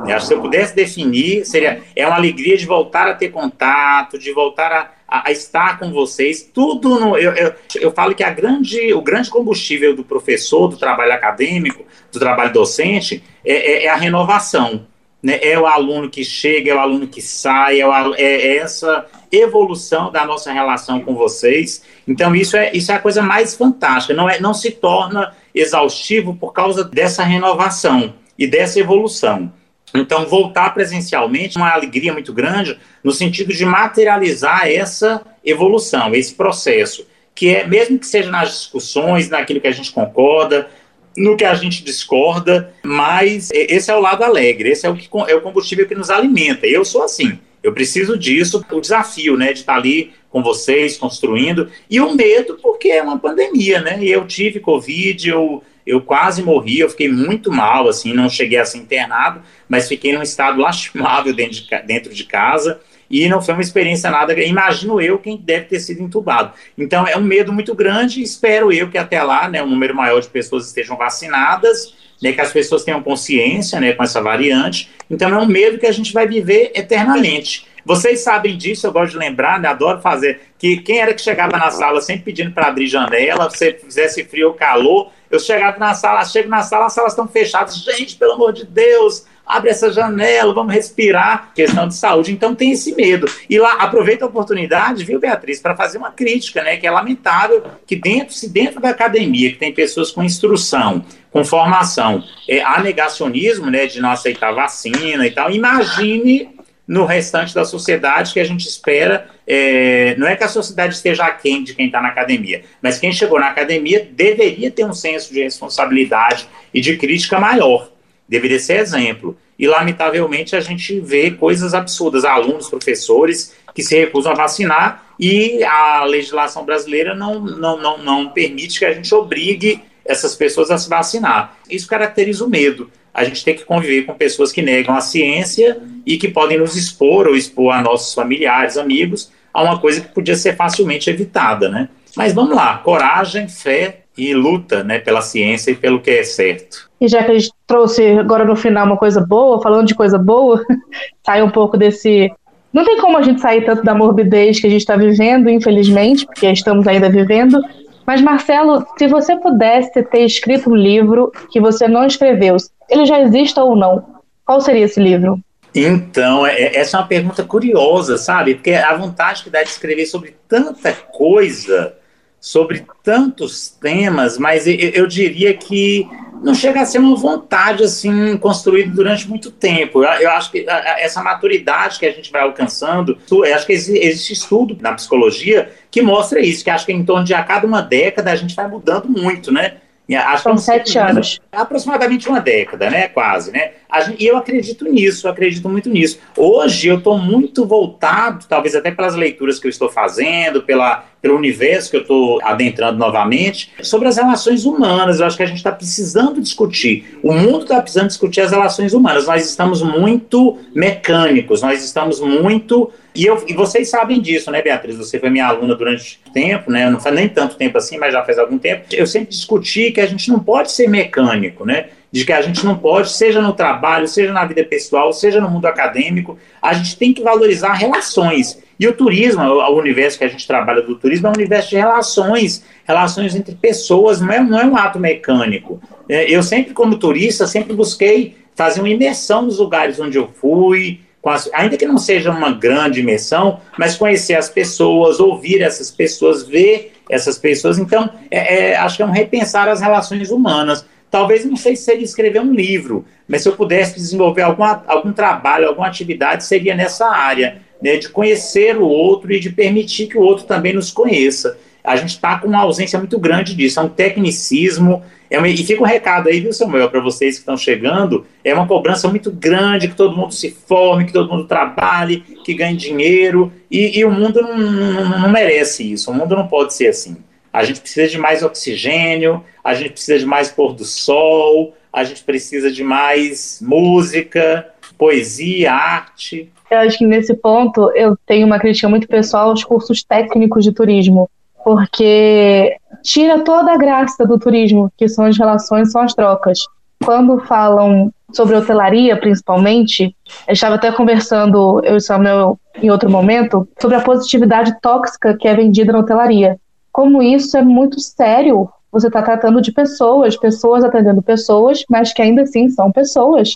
Eu 0.07 0.15
acho 0.15 0.27
que 0.27 0.27
se 0.27 0.33
eu 0.33 0.41
pudesse 0.41 0.75
definir, 0.75 1.45
seria 1.45 1.81
é 1.95 2.05
uma 2.05 2.15
alegria 2.15 2.55
de 2.55 2.65
voltar 2.65 3.07
a 3.07 3.15
ter 3.15 3.29
contato, 3.29 4.19
de 4.19 4.31
voltar 4.31 4.71
a, 4.71 4.91
a, 5.07 5.29
a 5.29 5.31
estar 5.31 5.79
com 5.79 5.91
vocês. 5.91 6.47
Tudo 6.53 6.99
no, 6.99 7.17
eu, 7.17 7.31
eu, 7.33 7.53
eu, 7.75 7.91
falo 7.91 8.13
que 8.13 8.23
a 8.23 8.29
grande, 8.29 8.93
o 8.93 9.01
grande 9.01 9.31
combustível 9.31 9.95
do 9.95 10.03
professor, 10.03 10.67
do 10.67 10.77
trabalho 10.77 11.13
acadêmico, 11.13 11.83
do 12.11 12.19
trabalho 12.19 12.53
docente, 12.53 13.23
é, 13.43 13.53
é, 13.53 13.85
é 13.85 13.89
a 13.89 13.95
renovação 13.95 14.85
né, 15.25 15.39
é 15.41 15.57
o 15.57 15.65
aluno 15.65 16.07
que 16.07 16.23
chega, 16.23 16.69
é 16.69 16.75
o 16.75 16.79
aluno 16.79 17.07
que 17.07 17.19
sai, 17.19 17.81
é, 17.81 17.87
o, 17.87 18.13
é, 18.13 18.21
é, 18.21 18.57
essa 18.57 19.07
evolução 19.31 20.11
da 20.11 20.23
nossa 20.23 20.53
relação 20.53 21.01
com 21.01 21.15
vocês. 21.15 21.81
Então, 22.07 22.35
isso 22.35 22.55
é, 22.55 22.71
isso 22.75 22.91
é 22.91 22.95
a 22.95 22.99
coisa 22.99 23.23
mais 23.23 23.55
fantástica. 23.55 24.13
Não, 24.13 24.29
é, 24.29 24.39
não 24.39 24.53
se 24.53 24.69
torna 24.69 25.33
exaustivo 25.51 26.35
por 26.35 26.53
causa 26.53 26.83
dessa 26.83 27.23
renovação 27.23 28.13
e 28.37 28.45
dessa 28.45 28.79
evolução. 28.79 29.51
Então, 29.95 30.27
voltar 30.27 30.75
presencialmente 30.75 31.57
é 31.57 31.59
uma 31.59 31.73
alegria 31.73 32.13
muito 32.13 32.31
grande 32.31 32.77
no 33.03 33.11
sentido 33.11 33.51
de 33.51 33.65
materializar 33.65 34.67
essa 34.67 35.23
evolução, 35.43 36.13
esse 36.13 36.35
processo, 36.35 37.03
que 37.33 37.49
é, 37.49 37.65
mesmo 37.65 37.97
que 37.97 38.05
seja 38.05 38.29
nas 38.29 38.49
discussões, 38.49 39.27
naquilo 39.27 39.59
que 39.59 39.67
a 39.67 39.71
gente 39.71 39.91
concorda, 39.91 40.69
no 41.15 41.37
que 41.37 41.45
a 41.45 41.53
gente 41.53 41.83
discorda, 41.83 42.73
mas 42.83 43.49
esse 43.51 43.89
é 43.89 43.95
o 43.95 44.01
lado 44.01 44.23
alegre, 44.23 44.69
esse 44.69 44.85
é 44.85 44.89
o, 44.89 44.95
que, 44.95 45.09
é 45.27 45.35
o 45.35 45.41
combustível 45.41 45.87
que 45.87 45.95
nos 45.95 46.09
alimenta. 46.09 46.67
Eu 46.67 46.83
sou 46.83 47.03
assim, 47.03 47.39
eu 47.63 47.73
preciso 47.73 48.17
disso, 48.17 48.63
o 48.71 48.81
desafio, 48.81 49.37
né, 49.37 49.53
de 49.53 49.59
estar 49.59 49.75
ali 49.75 50.13
com 50.29 50.43
vocês, 50.43 50.97
construindo, 50.97 51.69
e 51.89 51.99
o 51.99 52.13
medo, 52.13 52.59
porque 52.61 52.89
é 52.89 53.01
uma 53.01 53.17
pandemia, 53.17 53.81
né, 53.81 53.97
e 54.03 54.11
eu 54.11 54.27
tive 54.27 54.59
Covid, 54.59 55.29
eu, 55.29 55.63
eu 55.85 56.01
quase 56.01 56.41
morri, 56.41 56.79
eu 56.79 56.89
fiquei 56.89 57.09
muito 57.09 57.51
mal, 57.51 57.87
assim, 57.87 58.13
não 58.13 58.29
cheguei 58.29 58.57
a 58.57 58.65
ser 58.65 58.79
internado, 58.79 59.41
mas 59.69 59.87
fiquei 59.87 60.13
num 60.13 60.23
estado 60.23 60.59
lastimável 60.59 61.33
dentro 61.33 61.53
de, 61.53 61.81
dentro 61.85 62.13
de 62.13 62.23
casa, 62.23 62.79
e 63.09 63.29
não 63.29 63.41
foi 63.41 63.53
uma 63.53 63.61
experiência 63.61 64.09
nada. 64.09 64.33
Imagino 64.43 64.99
eu 64.99 65.19
quem 65.19 65.37
deve 65.37 65.65
ter 65.65 65.79
sido 65.79 66.01
entubado. 66.01 66.53
Então 66.77 67.07
é 67.07 67.15
um 67.15 67.21
medo 67.21 67.53
muito 67.53 67.75
grande. 67.75 68.21
Espero 68.21 68.71
eu 68.71 68.89
que 68.89 68.97
até 68.97 69.21
lá, 69.21 69.47
né, 69.47 69.61
um 69.61 69.69
número 69.69 69.95
maior 69.95 70.19
de 70.19 70.27
pessoas 70.27 70.65
estejam 70.65 70.97
vacinadas, 70.97 71.93
né, 72.21 72.31
que 72.31 72.41
as 72.41 72.51
pessoas 72.51 72.83
tenham 72.83 73.03
consciência, 73.03 73.79
né, 73.79 73.93
com 73.93 74.03
essa 74.03 74.21
variante. 74.21 74.89
Então 75.09 75.29
é 75.29 75.37
um 75.37 75.45
medo 75.45 75.77
que 75.77 75.85
a 75.85 75.91
gente 75.91 76.11
vai 76.13 76.27
viver 76.27 76.71
eternamente. 76.73 77.67
Vocês 77.85 78.21
sabem 78.21 78.57
disso, 78.57 78.87
eu 78.87 78.91
gosto 78.91 79.11
de 79.11 79.19
lembrar, 79.19 79.59
né, 79.59 79.69
adoro 79.69 80.01
fazer, 80.01 80.41
que 80.57 80.77
quem 80.77 80.99
era 80.99 81.13
que 81.13 81.21
chegava 81.21 81.55
na 81.55 81.69
sala 81.69 82.01
sempre 82.01 82.23
pedindo 82.23 82.51
para 82.51 82.67
abrir 82.67 82.87
janela, 82.87 83.47
se 83.51 83.73
fizesse 83.73 84.23
frio 84.23 84.47
ou 84.47 84.53
calor, 84.55 85.11
eu 85.29 85.39
chegava 85.39 85.77
na 85.77 85.93
sala, 85.93 86.23
chego 86.25 86.49
na 86.49 86.61
sala, 86.61 86.85
as 86.85 86.93
salas 86.93 87.13
estão 87.13 87.27
fechadas, 87.27 87.75
gente, 87.77 88.15
pelo 88.15 88.33
amor 88.33 88.53
de 88.53 88.65
Deus, 88.65 89.25
abre 89.45 89.69
essa 89.69 89.91
janela, 89.91 90.53
vamos 90.53 90.73
respirar, 90.73 91.51
questão 91.53 91.87
de 91.87 91.95
saúde. 91.95 92.31
Então 92.31 92.55
tem 92.55 92.71
esse 92.71 92.95
medo. 92.95 93.27
E 93.49 93.59
lá, 93.59 93.73
aproveita 93.73 94.25
a 94.25 94.27
oportunidade, 94.27 95.03
viu, 95.03 95.19
Beatriz, 95.19 95.59
para 95.59 95.75
fazer 95.75 95.97
uma 95.97 96.11
crítica, 96.11 96.63
né? 96.63 96.77
Que 96.77 96.87
é 96.87 96.91
lamentável 96.91 97.63
que 97.85 97.95
dentro, 97.95 98.33
se 98.33 98.49
dentro 98.49 98.81
da 98.81 98.89
academia, 98.89 99.51
que 99.51 99.57
tem 99.57 99.73
pessoas 99.73 100.11
com 100.11 100.23
instrução, 100.23 101.05
com 101.31 101.43
formação, 101.43 102.23
é, 102.49 102.61
há 102.61 102.81
negacionismo, 102.81 103.69
né, 103.69 103.85
de 103.85 103.99
não 103.99 104.11
aceitar 104.11 104.53
vacina 104.53 105.27
e 105.27 105.31
tal, 105.31 105.51
imagine 105.51 106.54
no 106.87 107.05
restante 107.05 107.53
da 107.53 107.65
sociedade 107.65 108.33
que 108.33 108.39
a 108.39 108.43
gente 108.43 108.67
espera. 108.67 109.29
É, 109.47 110.15
não 110.17 110.27
é 110.27 110.35
que 110.35 110.43
a 110.43 110.47
sociedade 110.47 110.95
esteja 110.95 111.23
aquém 111.25 111.63
de 111.63 111.73
quem 111.73 111.87
está 111.87 112.01
na 112.01 112.09
academia, 112.09 112.63
mas 112.81 112.97
quem 112.97 113.11
chegou 113.11 113.39
na 113.39 113.47
academia 113.47 114.07
deveria 114.11 114.71
ter 114.71 114.85
um 114.85 114.93
senso 114.93 115.33
de 115.33 115.41
responsabilidade 115.41 116.47
e 116.73 116.81
de 116.81 116.97
crítica 116.97 117.39
maior 117.39 117.89
deveria 118.27 118.59
ser 118.59 118.79
exemplo. 118.79 119.37
E, 119.57 119.67
lamentavelmente, 119.67 120.55
a 120.55 120.59
gente 120.59 120.99
vê 120.99 121.31
coisas 121.31 121.73
absurdas. 121.73 122.25
Alunos, 122.25 122.69
professores 122.69 123.55
que 123.73 123.83
se 123.83 123.97
recusam 123.97 124.31
a 124.31 124.35
vacinar 124.35 125.05
e 125.19 125.63
a 125.63 126.03
legislação 126.03 126.65
brasileira 126.65 127.15
não, 127.15 127.39
não, 127.39 127.81
não, 127.81 127.97
não 127.97 128.29
permite 128.29 128.79
que 128.79 128.85
a 128.85 128.93
gente 128.93 129.13
obrigue 129.13 129.81
essas 130.03 130.35
pessoas 130.35 130.71
a 130.71 130.77
se 130.77 130.89
vacinar. 130.89 131.57
Isso 131.69 131.87
caracteriza 131.87 132.43
o 132.43 132.49
medo. 132.49 132.91
A 133.15 133.23
gente 133.23 133.45
tem 133.45 133.55
que 133.55 133.63
conviver 133.63 134.03
com 134.03 134.13
pessoas 134.13 134.51
que 134.51 134.61
negam 134.61 134.93
a 134.93 134.99
ciência 134.99 135.81
e 136.05 136.17
que 136.17 136.27
podem 136.27 136.59
nos 136.59 136.75
expor 136.75 137.27
ou 137.27 137.35
expor 137.35 137.73
a 137.73 137.81
nossos 137.81 138.13
familiares, 138.13 138.77
amigos, 138.77 139.31
a 139.53 139.63
uma 139.63 139.79
coisa 139.79 140.01
que 140.01 140.09
podia 140.09 140.35
ser 140.35 140.57
facilmente 140.57 141.09
evitada, 141.09 141.69
né? 141.69 141.87
Mas 142.15 142.33
vamos 142.33 142.53
lá, 142.53 142.77
coragem, 142.79 143.47
fé 143.47 144.01
e 144.17 144.33
luta, 144.33 144.83
né, 144.83 144.99
pela 144.99 145.21
ciência 145.21 145.71
e 145.71 145.75
pelo 145.75 146.01
que 146.01 146.11
é 146.11 146.23
certo. 146.23 146.89
E 146.99 147.07
já 147.07 147.23
que 147.23 147.31
a 147.31 147.39
gente 147.39 147.51
trouxe 147.65 148.17
agora 148.17 148.43
no 148.43 148.55
final 148.55 148.85
uma 148.85 148.97
coisa 148.97 149.21
boa, 149.21 149.61
falando 149.61 149.87
de 149.87 149.95
coisa 149.95 150.17
boa, 150.17 150.61
sai 151.25 151.41
um 151.41 151.49
pouco 151.49 151.77
desse. 151.77 152.29
Não 152.73 152.83
tem 152.83 152.99
como 152.99 153.17
a 153.17 153.21
gente 153.21 153.39
sair 153.39 153.63
tanto 153.63 153.83
da 153.83 153.95
morbidez 153.95 154.59
que 154.59 154.67
a 154.67 154.69
gente 154.69 154.81
está 154.81 154.97
vivendo, 154.97 155.49
infelizmente, 155.49 156.25
porque 156.25 156.49
estamos 156.51 156.85
ainda 156.85 157.09
vivendo. 157.09 157.61
Mas, 158.05 158.21
Marcelo, 158.21 158.85
se 158.97 159.07
você 159.07 159.35
pudesse 159.37 160.03
ter 160.03 160.25
escrito 160.25 160.69
um 160.69 160.75
livro 160.75 161.31
que 161.49 161.59
você 161.59 161.87
não 161.87 162.05
escreveu, 162.05 162.57
ele 162.89 163.05
já 163.05 163.21
exista 163.21 163.63
ou 163.63 163.75
não, 163.75 164.15
Qual 164.45 164.61
seria 164.61 164.85
esse 164.85 164.99
livro? 164.99 165.39
Então, 165.73 166.45
é, 166.45 166.53
é, 166.53 166.77
essa 166.77 166.97
é 166.97 166.99
uma 166.99 167.07
pergunta 167.07 167.43
curiosa, 167.43 168.17
sabe? 168.17 168.55
Porque 168.55 168.71
a 168.71 168.95
vontade 168.95 169.43
que 169.43 169.49
dá 169.49 169.63
de 169.63 169.69
escrever 169.69 170.05
sobre 170.05 170.35
tanta 170.47 170.93
coisa, 170.93 171.95
sobre 172.39 172.85
tantos 173.03 173.69
temas, 173.69 174.37
mas 174.37 174.67
eu, 174.67 174.75
eu 174.75 175.07
diria 175.07 175.53
que 175.53 176.07
não 176.43 176.53
chega 176.53 176.81
a 176.81 176.85
ser 176.85 176.99
uma 176.99 177.15
vontade 177.15 177.83
assim 177.83 178.37
construída 178.37 178.93
durante 178.93 179.27
muito 179.27 179.49
tempo. 179.49 180.03
Eu, 180.03 180.21
eu 180.21 180.29
acho 180.29 180.51
que 180.51 180.65
essa 180.69 181.23
maturidade 181.23 181.97
que 181.97 182.05
a 182.05 182.11
gente 182.11 182.31
vai 182.31 182.43
alcançando, 182.43 183.17
eu 183.29 183.55
acho 183.55 183.65
que 183.65 183.73
existe 183.73 184.31
estudo 184.31 184.77
na 184.79 184.93
psicologia 184.93 185.71
que 185.89 186.03
mostra 186.03 186.39
isso, 186.39 186.63
que 186.63 186.69
acho 186.69 186.85
que 186.85 186.93
em 186.93 187.03
torno 187.03 187.25
de 187.25 187.33
a 187.33 187.43
cada 187.43 187.65
uma 187.65 187.81
década 187.81 188.31
a 188.31 188.35
gente 188.35 188.55
vai 188.55 188.67
mudando 188.67 189.09
muito, 189.09 189.51
né? 189.51 189.77
Acho 190.13 190.43
São 190.43 190.57
sete 190.57 190.99
anos. 190.99 191.39
Aproximadamente 191.51 192.29
uma 192.29 192.39
década, 192.39 192.89
né? 192.89 193.07
Quase, 193.07 193.51
né? 193.51 193.71
E 194.19 194.25
eu 194.25 194.37
acredito 194.37 194.85
nisso, 194.85 195.25
eu 195.25 195.31
acredito 195.31 195.67
muito 195.67 195.89
nisso. 195.89 196.19
Hoje 196.37 196.89
eu 196.89 196.97
estou 196.97 197.17
muito 197.17 197.65
voltado, 197.65 198.45
talvez 198.47 198.75
até 198.75 198.91
pelas 198.91 199.15
leituras 199.15 199.57
que 199.57 199.65
eu 199.65 199.69
estou 199.69 199.89
fazendo, 199.89 200.61
pela, 200.61 201.05
pelo 201.21 201.35
universo 201.35 201.89
que 201.89 201.97
eu 201.97 202.01
estou 202.01 202.39
adentrando 202.43 202.99
novamente, 202.99 203.71
sobre 203.81 204.07
as 204.07 204.17
relações 204.17 204.65
humanas. 204.65 205.19
Eu 205.19 205.25
acho 205.25 205.37
que 205.37 205.43
a 205.43 205.47
gente 205.47 205.57
está 205.57 205.71
precisando 205.71 206.41
discutir. 206.41 207.19
O 207.23 207.33
mundo 207.33 207.63
está 207.63 207.81
precisando 207.81 208.07
discutir 208.07 208.41
as 208.41 208.51
relações 208.51 208.93
humanas. 208.93 209.25
Nós 209.25 209.47
estamos 209.47 209.81
muito 209.81 210.59
mecânicos, 210.73 211.61
nós 211.61 211.83
estamos 211.83 212.19
muito 212.19 212.91
e, 213.15 213.25
eu, 213.25 213.43
e 213.47 213.53
vocês 213.53 213.89
sabem 213.89 214.19
disso, 214.19 214.51
né, 214.51 214.61
Beatriz? 214.61 214.97
Você 214.97 215.19
foi 215.19 215.29
minha 215.29 215.47
aluna 215.47 215.75
durante 215.75 216.19
tempo, 216.33 216.69
né? 216.69 216.89
Não 216.89 216.99
faz 216.99 217.15
nem 217.15 217.29
tanto 217.29 217.55
tempo 217.55 217.77
assim, 217.77 217.97
mas 217.97 218.13
já 218.13 218.23
faz 218.23 218.37
algum 218.37 218.57
tempo. 218.57 218.85
Eu 218.91 219.07
sempre 219.07 219.29
discuti 219.29 219.91
que 219.91 220.01
a 220.01 220.05
gente 220.05 220.29
não 220.29 220.39
pode 220.39 220.71
ser 220.71 220.89
mecânico, 220.89 221.65
né? 221.65 221.87
De 222.11 222.25
que 222.25 222.33
a 222.33 222.41
gente 222.41 222.65
não 222.65 222.77
pode, 222.77 223.09
seja 223.11 223.41
no 223.41 223.53
trabalho, 223.53 224.07
seja 224.07 224.33
na 224.33 224.45
vida 224.45 224.63
pessoal, 224.63 225.13
seja 225.13 225.39
no 225.39 225.49
mundo 225.49 225.65
acadêmico, 225.65 226.37
a 226.61 226.73
gente 226.73 226.97
tem 226.97 227.13
que 227.13 227.21
valorizar 227.21 227.73
relações. 227.73 228.61
E 228.79 228.87
o 228.87 228.93
turismo, 228.93 229.41
o 229.41 229.77
universo 229.77 230.17
que 230.17 230.25
a 230.25 230.27
gente 230.27 230.45
trabalha 230.45 230.81
do 230.81 230.95
turismo, 230.95 231.27
é 231.27 231.29
um 231.29 231.33
universo 231.33 231.69
de 231.69 231.77
relações, 231.77 232.63
relações 232.85 233.35
entre 233.35 233.55
pessoas, 233.55 234.19
não 234.19 234.31
é, 234.31 234.39
não 234.41 234.59
é 234.59 234.65
um 234.65 234.75
ato 234.75 234.99
mecânico. 234.99 235.81
É, 236.09 236.29
eu 236.29 236.43
sempre, 236.43 236.73
como 236.73 236.97
turista, 236.97 237.47
sempre 237.47 237.73
busquei 237.73 238.35
fazer 238.55 238.81
uma 238.81 238.89
imersão 238.89 239.41
nos 239.41 239.59
lugares 239.59 239.99
onde 239.99 240.17
eu 240.17 240.29
fui, 240.29 241.01
as, 241.29 241.49
ainda 241.53 241.77
que 241.77 241.85
não 241.85 241.97
seja 241.97 242.31
uma 242.31 242.51
grande 242.51 242.99
imersão, 242.99 243.59
mas 243.77 243.97
conhecer 243.97 244.35
as 244.35 244.49
pessoas, 244.49 245.19
ouvir 245.19 245.61
essas 245.61 245.89
pessoas, 245.91 246.43
ver 246.43 246.93
essas 247.09 247.37
pessoas. 247.37 247.77
Então, 247.77 248.09
é, 248.29 248.71
é, 248.71 248.75
acho 248.77 248.97
que 248.97 249.03
é 249.03 249.05
um 249.05 249.11
repensar 249.11 249.67
as 249.67 249.81
relações 249.81 250.29
humanas. 250.29 250.85
Talvez 251.09 251.45
não 251.45 251.55
sei 251.55 251.75
se 251.75 251.83
seria 251.83 252.03
escrever 252.03 252.41
um 252.41 252.53
livro, 252.53 253.05
mas 253.27 253.41
se 253.41 253.49
eu 253.49 253.53
pudesse 253.53 253.95
desenvolver 253.95 254.41
alguma, 254.41 254.83
algum 254.87 255.13
trabalho, 255.13 255.67
alguma 255.67 255.87
atividade, 255.87 256.43
seria 256.43 256.75
nessa 256.75 257.07
área, 257.07 257.61
né, 257.81 257.97
de 257.97 258.09
conhecer 258.09 258.77
o 258.77 258.85
outro 258.85 259.31
e 259.31 259.39
de 259.39 259.49
permitir 259.49 260.07
que 260.07 260.17
o 260.17 260.21
outro 260.21 260.45
também 260.45 260.73
nos 260.73 260.91
conheça. 260.91 261.57
A 261.83 261.95
gente 261.95 262.09
está 262.09 262.39
com 262.39 262.47
uma 262.47 262.61
ausência 262.61 262.97
muito 262.97 263.19
grande 263.19 263.55
disso, 263.55 263.79
é 263.79 263.83
um 263.83 263.89
tecnicismo, 263.89 265.03
é 265.29 265.37
uma, 265.37 265.47
e 265.47 265.57
fica 265.57 265.81
um 265.81 265.85
recado 265.85 266.29
aí, 266.29 266.39
viu, 266.39 266.53
Samuel, 266.53 266.89
para 266.89 266.99
vocês 266.99 267.35
que 267.35 267.39
estão 267.39 267.57
chegando, 267.57 268.25
é 268.43 268.53
uma 268.53 268.67
cobrança 268.67 269.07
muito 269.07 269.31
grande, 269.31 269.87
que 269.87 269.95
todo 269.95 270.15
mundo 270.15 270.33
se 270.33 270.51
forme, 270.51 271.05
que 271.05 271.13
todo 271.13 271.29
mundo 271.29 271.45
trabalhe, 271.45 272.21
que 272.43 272.53
ganhe 272.53 272.77
dinheiro, 272.77 273.51
e, 273.69 273.99
e 273.99 274.05
o 274.05 274.11
mundo 274.11 274.41
não, 274.41 274.57
não, 274.57 275.19
não 275.19 275.29
merece 275.29 275.91
isso, 275.91 276.11
o 276.11 276.13
mundo 276.13 276.35
não 276.35 276.47
pode 276.47 276.73
ser 276.73 276.87
assim. 276.87 277.17
A 277.51 277.63
gente 277.63 277.79
precisa 277.81 278.07
de 278.07 278.17
mais 278.17 278.43
oxigênio, 278.43 279.43
a 279.63 279.73
gente 279.73 279.91
precisa 279.91 280.19
de 280.19 280.25
mais 280.25 280.49
pôr 280.49 280.73
do 280.73 280.83
sol, 280.83 281.73
a 281.91 282.03
gente 282.03 282.23
precisa 282.23 282.71
de 282.71 282.83
mais 282.83 283.59
música, 283.61 284.67
poesia, 284.97 285.71
arte. 285.71 286.51
Eu 286.69 286.79
acho 286.79 286.97
que 286.97 287.05
nesse 287.05 287.33
ponto 287.33 287.91
eu 287.95 288.17
tenho 288.25 288.45
uma 288.45 288.59
crítica 288.59 288.89
muito 288.89 289.07
pessoal 289.07 289.49
aos 289.49 289.63
cursos 289.63 290.03
técnicos 290.03 290.63
de 290.63 290.73
turismo 290.73 291.29
porque 291.65 292.77
tira 293.05 293.43
toda 293.43 293.71
a 293.71 293.77
graça 293.77 294.25
do 294.25 294.39
turismo, 294.39 294.91
que 294.97 295.07
são 295.07 295.25
as 295.25 295.37
relações, 295.37 295.91
são 295.91 296.01
as 296.01 296.13
trocas. 296.13 296.59
Quando 297.03 297.39
falam 297.45 298.11
sobre 298.33 298.55
hotelaria, 298.55 299.15
principalmente, 299.15 300.15
eu 300.47 300.53
estava 300.53 300.75
até 300.75 300.91
conversando, 300.91 301.81
eu 301.85 301.97
e 301.97 302.01
Samuel, 302.01 302.59
em 302.81 302.89
outro 302.89 303.09
momento, 303.09 303.67
sobre 303.79 303.97
a 303.97 304.01
positividade 304.01 304.75
tóxica 304.81 305.37
que 305.37 305.47
é 305.47 305.55
vendida 305.55 305.93
na 305.93 305.99
hotelaria. 305.99 306.57
Como 306.91 307.21
isso 307.21 307.55
é 307.55 307.61
muito 307.61 307.99
sério, 307.99 308.67
você 308.91 309.07
está 309.07 309.21
tratando 309.21 309.61
de 309.61 309.71
pessoas, 309.71 310.35
pessoas 310.35 310.83
atendendo 310.83 311.21
pessoas, 311.21 311.83
mas 311.87 312.11
que 312.11 312.23
ainda 312.23 312.41
assim 312.41 312.69
são 312.69 312.91
pessoas, 312.91 313.53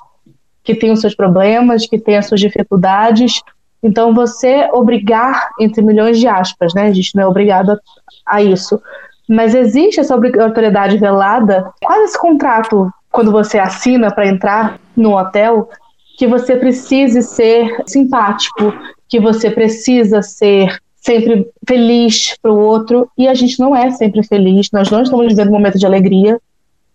que 0.64 0.76
têm 0.76 0.92
os 0.92 1.02
seus 1.02 1.16
problemas, 1.16 1.88
que 1.88 1.98
têm 1.98 2.18
as 2.18 2.28
suas 2.28 2.40
dificuldades, 2.40 3.42
então, 3.82 4.14
você 4.14 4.70
obrigar, 4.74 5.52
entre 5.60 5.82
milhões 5.82 6.20
de 6.20 6.28
aspas, 6.28 6.74
né? 6.74 6.88
A 6.88 6.94
gente 6.94 7.16
não 7.16 7.24
é 7.24 7.28
obrigado 7.28 7.72
a, 7.72 7.78
a 8.26 8.44
isso. 8.44 8.82
Mas 9.30 9.54
existe 9.54 10.00
essa 10.00 10.16
obrigatoriedade 10.16 10.98
velada, 10.98 11.72
quase 11.84 12.06
esse 12.06 12.20
contrato, 12.20 12.92
quando 13.12 13.32
você 13.32 13.60
assina 13.60 14.10
para 14.10 14.28
entrar 14.28 14.80
no 14.98 15.16
hotel, 15.16 15.70
que 16.18 16.26
você 16.26 16.56
precise 16.56 17.22
ser 17.22 17.84
simpático, 17.86 18.74
que 19.08 19.20
você 19.20 19.52
precisa 19.52 20.24
ser 20.24 20.80
sempre 20.96 21.48
feliz 21.68 22.36
para 22.42 22.52
o 22.52 22.60
outro, 22.60 23.08
e 23.16 23.28
a 23.28 23.36
gente 23.36 23.60
não 23.60 23.76
é 23.76 23.92
sempre 23.92 24.24
feliz, 24.24 24.70
nós 24.74 24.90
não 24.90 25.04
estamos 25.04 25.28
vivendo 25.28 25.50
um 25.50 25.54
momento 25.54 25.78
de 25.78 25.86
alegria. 25.86 26.40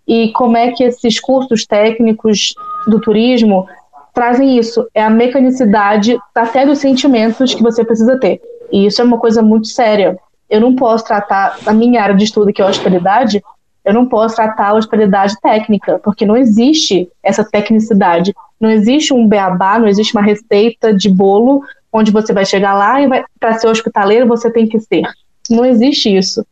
E 0.06 0.32
como 0.32 0.56
é 0.56 0.72
que 0.72 0.82
esses 0.82 1.20
cursos 1.20 1.64
técnicos 1.64 2.54
do 2.88 3.00
turismo 3.00 3.66
trazem 4.12 4.58
isso, 4.58 4.88
é 4.92 5.02
a 5.02 5.10
mecanicidade 5.10 6.18
até 6.34 6.66
dos 6.66 6.78
sentimentos 6.78 7.54
que 7.54 7.62
você 7.62 7.84
precisa 7.84 8.18
ter. 8.18 8.40
E 8.72 8.86
isso 8.86 9.00
é 9.00 9.04
uma 9.04 9.18
coisa 9.18 9.40
muito 9.40 9.68
séria. 9.68 10.18
Eu 10.48 10.60
não 10.60 10.74
posso 10.74 11.04
tratar, 11.04 11.58
a 11.64 11.72
minha 11.72 12.02
área 12.02 12.14
de 12.14 12.24
estudo, 12.24 12.52
que 12.52 12.62
é 12.62 12.64
a 12.64 12.68
hospitalidade, 12.68 13.42
eu 13.84 13.92
não 13.92 14.06
posso 14.06 14.36
tratar 14.36 14.68
a 14.68 14.74
hospitalidade 14.74 15.38
técnica, 15.40 16.00
porque 16.02 16.24
não 16.24 16.36
existe 16.36 17.08
essa 17.22 17.44
tecnicidade. 17.44 18.34
Não 18.58 18.70
existe 18.70 19.12
um 19.12 19.28
beabá, 19.28 19.78
não 19.78 19.86
existe 19.86 20.16
uma 20.16 20.22
receita 20.22 20.92
de 20.92 21.10
bolo 21.10 21.62
onde 21.92 22.10
você 22.10 22.32
vai 22.32 22.46
chegar 22.46 22.74
lá 22.74 23.00
e 23.00 23.24
para 23.38 23.58
ser 23.58 23.68
hospitaleiro 23.68 24.26
você 24.26 24.50
tem 24.50 24.66
que 24.66 24.80
ser. 24.80 25.02
Não 25.50 25.64
existe 25.64 26.14
isso. 26.14 26.44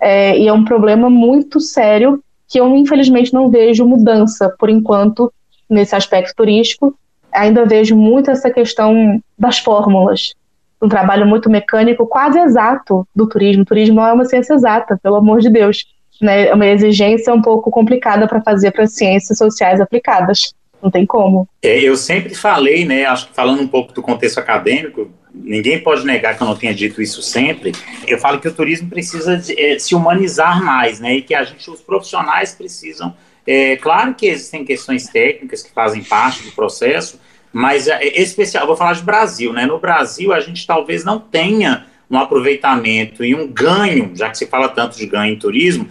É, 0.00 0.38
e 0.38 0.48
é 0.48 0.52
um 0.52 0.64
problema 0.64 1.10
muito 1.10 1.60
sério 1.60 2.22
que 2.48 2.58
eu, 2.58 2.74
infelizmente, 2.74 3.32
não 3.32 3.48
vejo 3.48 3.86
mudança, 3.86 4.52
por 4.58 4.68
enquanto, 4.68 5.32
nesse 5.68 5.94
aspecto 5.94 6.34
turístico, 6.34 6.96
ainda 7.30 7.64
vejo 7.64 7.94
muito 7.94 8.30
essa 8.30 8.50
questão 8.50 9.22
das 9.38 9.58
fórmulas. 9.58 10.34
Um 10.80 10.88
trabalho 10.88 11.26
muito 11.26 11.50
mecânico, 11.50 12.06
quase 12.06 12.38
exato 12.38 13.06
do 13.14 13.28
turismo. 13.28 13.62
O 13.62 13.66
turismo 13.66 14.00
é 14.00 14.12
uma 14.12 14.24
ciência 14.24 14.54
exata, 14.54 14.98
pelo 15.02 15.16
amor 15.16 15.40
de 15.40 15.50
Deus. 15.50 15.84
Né? 16.20 16.48
É 16.48 16.54
uma 16.54 16.66
exigência 16.66 17.32
um 17.32 17.42
pouco 17.42 17.70
complicada 17.70 18.26
para 18.26 18.40
fazer 18.40 18.70
para 18.70 18.86
ciências 18.86 19.38
sociais 19.38 19.80
aplicadas. 19.80 20.54
Não 20.82 20.90
tem 20.90 21.04
como. 21.04 21.46
É, 21.62 21.78
eu 21.80 21.94
sempre 21.96 22.34
falei, 22.34 22.86
né, 22.86 23.04
acho 23.04 23.28
que 23.28 23.34
falando 23.34 23.60
um 23.60 23.68
pouco 23.68 23.92
do 23.92 24.00
contexto 24.00 24.38
acadêmico, 24.38 25.10
ninguém 25.34 25.78
pode 25.78 26.06
negar 26.06 26.34
que 26.34 26.42
eu 26.42 26.46
não 26.46 26.56
tenha 26.56 26.72
dito 26.72 27.02
isso 27.02 27.20
sempre. 27.20 27.72
Eu 28.08 28.18
falo 28.18 28.40
que 28.40 28.48
o 28.48 28.54
turismo 28.54 28.88
precisa 28.88 29.36
de, 29.36 29.60
é, 29.60 29.78
se 29.78 29.94
humanizar 29.94 30.64
mais, 30.64 30.98
né, 30.98 31.16
e 31.16 31.22
que 31.22 31.34
a 31.34 31.44
gente, 31.44 31.70
os 31.70 31.82
profissionais 31.82 32.54
precisam 32.54 33.14
é 33.46 33.76
claro 33.76 34.14
que 34.14 34.26
existem 34.26 34.64
questões 34.64 35.08
técnicas 35.08 35.62
que 35.62 35.72
fazem 35.72 36.04
parte 36.04 36.42
do 36.44 36.52
processo, 36.52 37.18
mas 37.52 37.88
é, 37.88 38.04
especial, 38.20 38.66
vou 38.66 38.76
falar 38.76 38.94
de 38.94 39.02
Brasil, 39.02 39.52
né? 39.52 39.66
No 39.66 39.78
Brasil 39.78 40.32
a 40.32 40.40
gente 40.40 40.66
talvez 40.66 41.04
não 41.04 41.18
tenha 41.18 41.86
um 42.10 42.18
aproveitamento 42.18 43.24
e 43.24 43.34
um 43.34 43.46
ganho, 43.46 44.12
já 44.14 44.28
que 44.30 44.38
se 44.38 44.46
fala 44.46 44.68
tanto 44.68 44.96
de 44.96 45.06
ganho 45.06 45.32
em 45.32 45.38
turismo, 45.38 45.88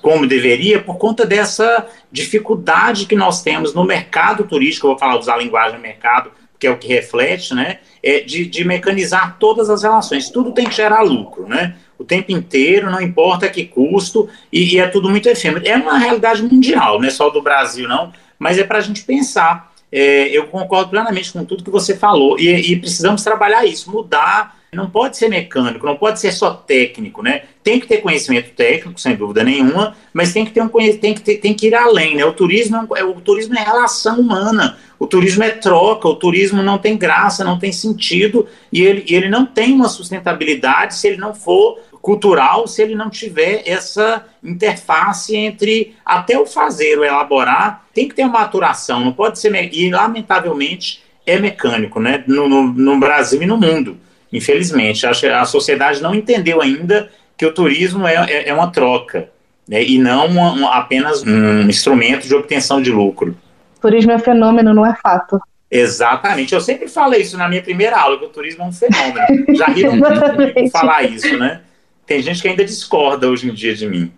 como 0.00 0.26
deveria, 0.26 0.80
por 0.80 0.98
conta 0.98 1.24
dessa 1.24 1.86
dificuldade 2.10 3.06
que 3.06 3.14
nós 3.14 3.42
temos 3.42 3.72
no 3.72 3.84
mercado 3.84 4.44
turístico, 4.44 4.88
vou 4.88 4.98
falar 4.98 5.18
usar 5.18 5.34
a 5.34 5.38
linguagem 5.38 5.78
mercado, 5.78 6.30
que 6.58 6.66
é 6.66 6.70
o 6.70 6.76
que 6.76 6.88
reflete, 6.88 7.54
né? 7.54 7.78
É 8.02 8.20
de, 8.20 8.46
de 8.46 8.64
mecanizar 8.64 9.36
todas 9.38 9.70
as 9.70 9.82
relações. 9.82 10.30
Tudo 10.30 10.52
tem 10.52 10.66
que 10.66 10.74
gerar 10.74 11.02
lucro, 11.02 11.46
né? 11.46 11.74
o 12.02 12.04
tempo 12.04 12.32
inteiro, 12.32 12.90
não 12.90 13.00
importa 13.00 13.48
que 13.48 13.64
custo, 13.64 14.28
e, 14.52 14.74
e 14.74 14.78
é 14.78 14.86
tudo 14.88 15.08
muito 15.08 15.28
efêmero. 15.28 15.66
É 15.66 15.76
uma 15.76 15.96
realidade 15.96 16.42
mundial, 16.42 17.00
não 17.00 17.06
é 17.06 17.10
só 17.10 17.30
do 17.30 17.40
Brasil, 17.40 17.88
não, 17.88 18.12
mas 18.38 18.58
é 18.58 18.64
para 18.64 18.78
a 18.78 18.82
gente 18.82 19.04
pensar. 19.04 19.71
É, 19.92 20.28
eu 20.28 20.46
concordo 20.46 20.90
plenamente 20.90 21.32
com 21.32 21.44
tudo 21.44 21.62
que 21.62 21.70
você 21.70 21.96
falou, 21.96 22.38
e, 22.40 22.48
e 22.72 22.76
precisamos 22.76 23.22
trabalhar 23.22 23.64
isso, 23.66 23.90
mudar 23.90 24.62
não 24.74 24.88
pode 24.88 25.18
ser 25.18 25.28
mecânico, 25.28 25.84
não 25.84 25.96
pode 25.96 26.18
ser 26.18 26.32
só 26.32 26.50
técnico, 26.50 27.22
né? 27.22 27.42
Tem 27.62 27.78
que 27.78 27.86
ter 27.86 27.98
conhecimento 27.98 28.54
técnico, 28.54 28.98
sem 28.98 29.14
dúvida 29.14 29.44
nenhuma, 29.44 29.94
mas 30.14 30.32
tem 30.32 30.46
que 30.46 30.50
ter 30.50 30.62
um 30.62 30.68
tem 30.68 31.12
que 31.12 31.20
ter, 31.20 31.36
tem 31.36 31.52
que 31.52 31.66
ir 31.66 31.74
além, 31.74 32.16
né? 32.16 32.24
O 32.24 32.32
turismo 32.32 32.88
é, 32.96 33.04
o 33.04 33.20
turismo 33.20 33.54
é 33.54 33.62
relação 33.62 34.18
humana, 34.18 34.78
o 34.98 35.06
turismo 35.06 35.44
é 35.44 35.50
troca, 35.50 36.08
o 36.08 36.16
turismo 36.16 36.62
não 36.62 36.78
tem 36.78 36.96
graça, 36.96 37.44
não 37.44 37.58
tem 37.58 37.70
sentido 37.70 38.48
e 38.72 38.80
ele, 38.80 39.04
ele 39.08 39.28
não 39.28 39.44
tem 39.44 39.74
uma 39.74 39.90
sustentabilidade 39.90 40.94
se 40.94 41.06
ele 41.06 41.18
não 41.18 41.34
for 41.34 41.78
cultural 42.02 42.66
se 42.66 42.82
ele 42.82 42.96
não 42.96 43.08
tiver 43.08 43.62
essa 43.64 44.26
interface 44.42 45.36
entre 45.36 45.94
até 46.04 46.36
o 46.36 46.44
fazer, 46.44 46.98
o 46.98 47.04
elaborar, 47.04 47.84
tem 47.94 48.08
que 48.08 48.14
ter 48.16 48.24
uma 48.24 48.40
maturação, 48.40 49.00
não 49.00 49.12
pode 49.12 49.38
ser. 49.38 49.52
E, 49.72 49.88
lamentavelmente, 49.88 51.02
é 51.24 51.38
mecânico, 51.38 52.00
né? 52.00 52.24
No, 52.26 52.48
no, 52.48 52.64
no 52.64 52.98
Brasil 52.98 53.40
e 53.40 53.46
no 53.46 53.56
mundo, 53.56 53.96
infelizmente. 54.32 55.06
Acho 55.06 55.20
que 55.20 55.26
a 55.28 55.44
sociedade 55.44 56.02
não 56.02 56.12
entendeu 56.12 56.60
ainda 56.60 57.08
que 57.36 57.46
o 57.46 57.54
turismo 57.54 58.06
é, 58.06 58.14
é, 58.14 58.48
é 58.48 58.54
uma 58.54 58.70
troca, 58.70 59.30
né? 59.68 59.82
e 59.82 59.96
não 59.96 60.26
uma, 60.26 60.52
uma, 60.52 60.74
apenas 60.76 61.22
um 61.22 61.62
instrumento 61.62 62.26
de 62.26 62.34
obtenção 62.34 62.82
de 62.82 62.90
lucro. 62.90 63.36
Turismo 63.80 64.10
é 64.10 64.18
fenômeno, 64.18 64.74
não 64.74 64.84
é 64.84 64.94
fato. 65.00 65.40
Exatamente. 65.70 66.54
Eu 66.54 66.60
sempre 66.60 66.88
falei 66.88 67.22
isso 67.22 67.38
na 67.38 67.48
minha 67.48 67.62
primeira 67.62 67.98
aula, 67.98 68.18
que 68.18 68.24
o 68.24 68.28
turismo 68.28 68.64
é 68.64 68.66
um 68.66 68.72
fenômeno. 68.72 69.46
Já 69.56 69.66
riram 69.66 69.96
muito 69.96 70.70
falar 70.70 71.04
isso, 71.04 71.36
né? 71.38 71.60
Tem 72.06 72.22
gente 72.22 72.42
que 72.42 72.48
ainda 72.48 72.64
discorda 72.64 73.28
hoje 73.28 73.48
em 73.48 73.54
dia 73.54 73.74
de 73.74 73.86
mim. 73.86 74.12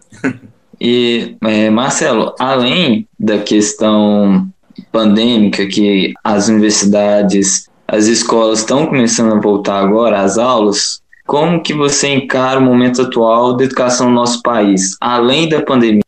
E, 0.80 1.36
é, 1.44 1.70
Marcelo, 1.70 2.34
além 2.38 3.08
da 3.18 3.38
questão 3.38 4.48
pandêmica, 4.90 5.66
que 5.66 6.12
as 6.22 6.48
universidades, 6.48 7.68
as 7.86 8.06
escolas 8.06 8.60
estão 8.60 8.86
começando 8.86 9.32
a 9.32 9.40
voltar 9.40 9.78
agora 9.80 10.20
às 10.20 10.36
aulas, 10.36 11.00
como 11.26 11.62
que 11.62 11.72
você 11.72 12.08
encara 12.08 12.58
o 12.58 12.62
momento 12.62 13.02
atual 13.02 13.56
da 13.56 13.64
educação 13.64 14.08
no 14.08 14.14
nosso 14.14 14.42
país, 14.42 14.96
além 15.00 15.48
da 15.48 15.62
pandemia? 15.62 16.02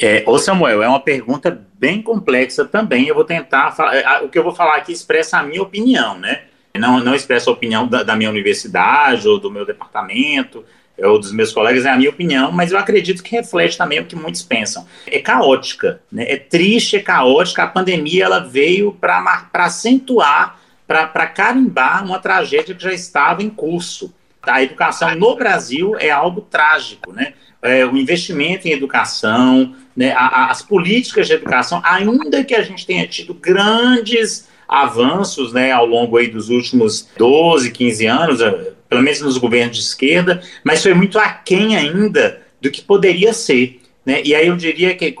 É, 0.00 0.22
ô 0.26 0.38
Samuel, 0.38 0.82
é 0.82 0.88
uma 0.88 1.00
pergunta 1.00 1.66
bem 1.74 2.02
complexa 2.02 2.64
também. 2.64 3.06
Eu 3.06 3.14
vou 3.14 3.24
tentar. 3.24 3.74
É, 3.92 4.24
o 4.24 4.28
que 4.28 4.38
eu 4.38 4.42
vou 4.42 4.54
falar 4.54 4.76
aqui 4.76 4.92
expressa 4.92 5.38
a 5.38 5.42
minha 5.42 5.62
opinião, 5.62 6.18
né? 6.18 6.42
Não, 6.78 7.00
não 7.00 7.14
expressa 7.14 7.50
a 7.50 7.52
opinião 7.52 7.86
da, 7.86 8.02
da 8.02 8.16
minha 8.16 8.30
universidade 8.30 9.28
ou 9.28 9.38
do 9.38 9.50
meu 9.50 9.66
departamento 9.66 10.64
ou 10.98 11.18
dos 11.18 11.32
meus 11.32 11.52
colegas, 11.52 11.84
é 11.84 11.90
a 11.90 11.96
minha 11.96 12.10
opinião, 12.10 12.52
mas 12.52 12.72
eu 12.72 12.78
acredito 12.78 13.22
que 13.22 13.34
reflete 13.34 13.76
também 13.76 14.00
o 14.00 14.04
que 14.04 14.16
muitos 14.16 14.42
pensam. 14.42 14.86
É 15.06 15.18
caótica, 15.18 16.00
né? 16.10 16.24
é 16.30 16.36
triste, 16.36 16.96
é 16.96 17.00
caótica. 17.00 17.62
A 17.62 17.66
pandemia 17.66 18.24
ela 18.24 18.40
veio 18.40 18.92
para 18.92 19.48
acentuar, 19.54 20.58
para 20.86 21.26
carimbar 21.26 22.04
uma 22.04 22.18
tragédia 22.18 22.74
que 22.74 22.82
já 22.82 22.92
estava 22.92 23.42
em 23.42 23.50
curso. 23.50 24.12
A 24.42 24.62
educação 24.62 25.14
no 25.14 25.36
Brasil 25.36 25.96
é 25.98 26.10
algo 26.10 26.40
trágico, 26.40 27.12
né? 27.12 27.34
É, 27.62 27.86
o 27.86 27.96
investimento 27.96 28.66
em 28.66 28.72
educação, 28.72 29.76
né, 29.96 30.10
a, 30.10 30.26
a, 30.26 30.50
as 30.50 30.62
políticas 30.62 31.28
de 31.28 31.34
educação, 31.34 31.80
ainda 31.84 32.42
que 32.42 32.56
a 32.56 32.62
gente 32.62 32.84
tenha 32.84 33.06
tido 33.06 33.32
grandes 33.32 34.48
avanços 34.66 35.52
né, 35.52 35.70
ao 35.70 35.86
longo 35.86 36.16
aí 36.16 36.26
dos 36.26 36.48
últimos 36.48 37.08
12, 37.16 37.70
15 37.70 38.06
anos, 38.06 38.40
pelo 38.92 39.02
menos 39.02 39.22
nos 39.22 39.38
governos 39.38 39.74
de 39.74 39.82
esquerda, 39.82 40.42
mas 40.62 40.82
foi 40.82 40.92
muito 40.92 41.18
aquém 41.18 41.74
ainda 41.76 42.42
do 42.60 42.70
que 42.70 42.82
poderia 42.82 43.32
ser. 43.32 43.80
Né? 44.04 44.20
E 44.22 44.34
aí 44.34 44.48
eu 44.48 44.56
diria 44.56 44.94
que 44.94 45.14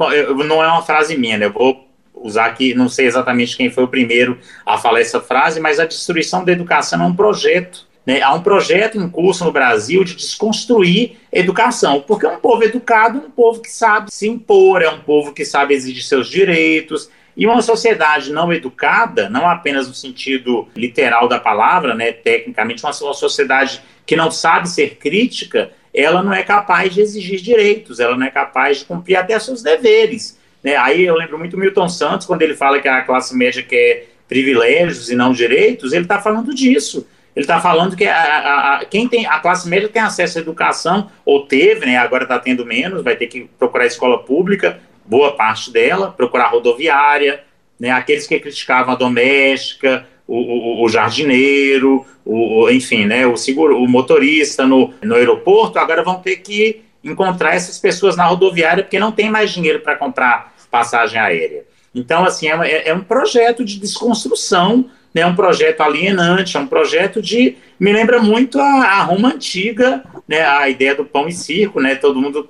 não 0.46 0.62
é 0.62 0.68
uma 0.68 0.82
frase 0.82 1.16
minha, 1.16 1.38
né? 1.38 1.46
eu 1.46 1.52
vou 1.52 1.88
usar 2.14 2.44
aqui, 2.44 2.74
não 2.74 2.86
sei 2.86 3.06
exatamente 3.06 3.56
quem 3.56 3.70
foi 3.70 3.84
o 3.84 3.88
primeiro 3.88 4.38
a 4.66 4.76
falar 4.76 5.00
essa 5.00 5.20
frase, 5.20 5.58
mas 5.58 5.80
a 5.80 5.86
destruição 5.86 6.44
da 6.44 6.52
educação 6.52 7.02
é 7.02 7.06
um 7.06 7.14
projeto 7.14 7.86
né? 8.04 8.20
Há 8.20 8.34
um 8.34 8.42
projeto 8.42 8.98
em 8.98 9.08
curso 9.08 9.44
no 9.44 9.52
Brasil 9.52 10.02
de 10.02 10.16
desconstruir 10.16 11.18
educação, 11.32 12.00
porque 12.00 12.26
é 12.26 12.30
um 12.30 12.40
povo 12.40 12.64
educado, 12.64 13.18
um 13.18 13.30
povo 13.30 13.60
que 13.60 13.70
sabe 13.70 14.12
se 14.12 14.28
impor, 14.28 14.82
é 14.82 14.90
um 14.90 14.98
povo 14.98 15.32
que 15.32 15.44
sabe 15.44 15.72
exigir 15.72 16.02
seus 16.02 16.28
direitos. 16.28 17.08
E 17.36 17.46
uma 17.46 17.62
sociedade 17.62 18.32
não 18.32 18.52
educada, 18.52 19.28
não 19.28 19.48
apenas 19.48 19.88
no 19.88 19.94
sentido 19.94 20.68
literal 20.76 21.28
da 21.28 21.40
palavra, 21.40 21.94
né, 21.94 22.12
tecnicamente, 22.12 22.84
uma 22.84 22.92
sociedade 22.92 23.82
que 24.06 24.16
não 24.16 24.30
sabe 24.30 24.68
ser 24.68 24.96
crítica, 24.96 25.70
ela 25.94 26.22
não 26.22 26.32
é 26.32 26.42
capaz 26.42 26.94
de 26.94 27.00
exigir 27.00 27.40
direitos, 27.40 28.00
ela 28.00 28.16
não 28.16 28.26
é 28.26 28.30
capaz 28.30 28.78
de 28.78 28.84
cumprir 28.84 29.16
até 29.16 29.38
seus 29.38 29.62
deveres. 29.62 30.38
Né? 30.62 30.76
Aí 30.76 31.02
eu 31.02 31.14
lembro 31.14 31.38
muito 31.38 31.58
Milton 31.58 31.88
Santos, 31.88 32.26
quando 32.26 32.42
ele 32.42 32.54
fala 32.54 32.80
que 32.80 32.88
a 32.88 33.02
classe 33.02 33.36
média 33.36 33.62
quer 33.62 34.08
privilégios 34.28 35.10
e 35.10 35.14
não 35.14 35.32
direitos, 35.32 35.92
ele 35.92 36.04
está 36.04 36.20
falando 36.20 36.54
disso. 36.54 37.06
Ele 37.34 37.44
está 37.44 37.60
falando 37.60 37.96
que 37.96 38.04
a, 38.06 38.14
a, 38.14 38.76
a, 38.76 38.84
quem 38.84 39.08
tem 39.08 39.26
a 39.26 39.38
classe 39.40 39.68
média 39.68 39.88
tem 39.88 40.02
acesso 40.02 40.38
à 40.38 40.40
educação, 40.40 41.10
ou 41.24 41.46
teve, 41.46 41.86
né, 41.86 41.96
agora 41.96 42.24
está 42.24 42.38
tendo 42.38 42.64
menos, 42.64 43.02
vai 43.02 43.16
ter 43.16 43.26
que 43.26 43.48
procurar 43.58 43.86
escola 43.86 44.22
pública, 44.22 44.80
boa 45.04 45.32
parte 45.32 45.70
dela, 45.70 46.10
procurar 46.10 46.48
rodoviária, 46.48 47.44
né, 47.78 47.90
aqueles 47.90 48.26
que 48.26 48.38
criticavam 48.38 48.94
a 48.94 48.96
doméstica, 48.96 50.06
o, 50.26 50.36
o, 50.36 50.84
o 50.84 50.88
jardineiro, 50.88 52.06
o, 52.24 52.70
enfim, 52.70 53.04
né, 53.06 53.26
o, 53.26 53.36
seguro, 53.36 53.76
o 53.82 53.88
motorista 53.88 54.66
no, 54.66 54.94
no 55.02 55.14
aeroporto, 55.14 55.78
agora 55.78 56.02
vão 56.02 56.20
ter 56.20 56.36
que 56.36 56.82
encontrar 57.02 57.54
essas 57.54 57.78
pessoas 57.78 58.16
na 58.16 58.24
rodoviária 58.24 58.84
porque 58.84 58.98
não 58.98 59.10
tem 59.10 59.30
mais 59.30 59.50
dinheiro 59.50 59.80
para 59.80 59.96
comprar 59.96 60.54
passagem 60.70 61.20
aérea. 61.20 61.64
Então, 61.94 62.24
assim, 62.24 62.48
é, 62.48 62.54
é, 62.54 62.88
é 62.88 62.94
um 62.94 63.02
projeto 63.02 63.64
de 63.64 63.78
desconstrução 63.78 64.88
né, 65.14 65.26
um 65.26 65.34
projeto 65.34 65.82
alienante, 65.82 66.56
é 66.56 66.60
um 66.60 66.66
projeto 66.66 67.20
de. 67.20 67.56
Me 67.78 67.92
lembra 67.92 68.20
muito 68.20 68.60
a, 68.60 68.64
a, 68.64 69.02
Roma 69.02 69.28
Antiga, 69.28 70.02
né, 70.32 70.46
a 70.46 70.66
ideia 70.66 70.94
do 70.94 71.04
pão 71.04 71.28
e 71.28 71.32
circo. 71.32 71.78
Né, 71.78 71.94
todo 71.94 72.20
mundo 72.20 72.48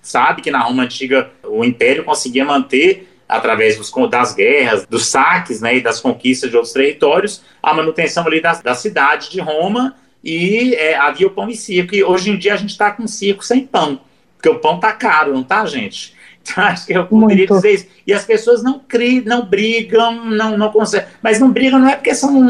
sabe 0.00 0.40
que 0.40 0.50
na 0.50 0.60
Roma 0.60 0.84
Antiga 0.84 1.30
o 1.42 1.64
Império 1.64 2.04
conseguia 2.04 2.44
manter, 2.44 3.08
através 3.28 3.76
dos, 3.76 3.92
das 4.08 4.34
guerras, 4.34 4.86
dos 4.86 5.06
saques 5.06 5.60
né, 5.60 5.76
e 5.76 5.80
das 5.80 6.00
conquistas 6.00 6.50
de 6.50 6.56
outros 6.56 6.72
territórios, 6.72 7.42
a 7.60 7.74
manutenção 7.74 8.24
ali 8.26 8.40
da, 8.40 8.52
da 8.54 8.74
cidade 8.74 9.30
de 9.30 9.40
Roma 9.40 9.96
e 10.22 10.74
é, 10.74 10.96
havia 10.96 11.26
o 11.26 11.30
pão 11.30 11.48
e 11.50 11.56
circo. 11.56 11.94
E 11.94 12.04
hoje 12.04 12.30
em 12.30 12.38
dia 12.38 12.54
a 12.54 12.56
gente 12.56 12.70
está 12.70 12.90
com 12.92 13.06
circo 13.06 13.44
sem 13.44 13.66
pão, 13.66 14.00
porque 14.36 14.48
o 14.48 14.60
pão 14.60 14.76
está 14.76 14.92
caro, 14.92 15.34
não 15.34 15.42
tá, 15.42 15.66
gente? 15.66 16.13
Acho 16.56 16.86
que 16.86 16.92
eu 16.92 17.06
poderia 17.06 17.46
Muito. 17.46 17.54
dizer 17.54 17.72
isso. 17.72 17.86
E 18.06 18.12
as 18.12 18.24
pessoas 18.24 18.62
não 18.62 18.78
criam, 18.78 19.24
não 19.24 19.46
brigam, 19.46 20.24
não, 20.26 20.56
não 20.56 20.70
conseguem. 20.70 21.08
Mas 21.22 21.40
não 21.40 21.50
brigam 21.50 21.78
não 21.78 21.88
é 21.88 21.96
porque 21.96 22.14
são 22.14 22.46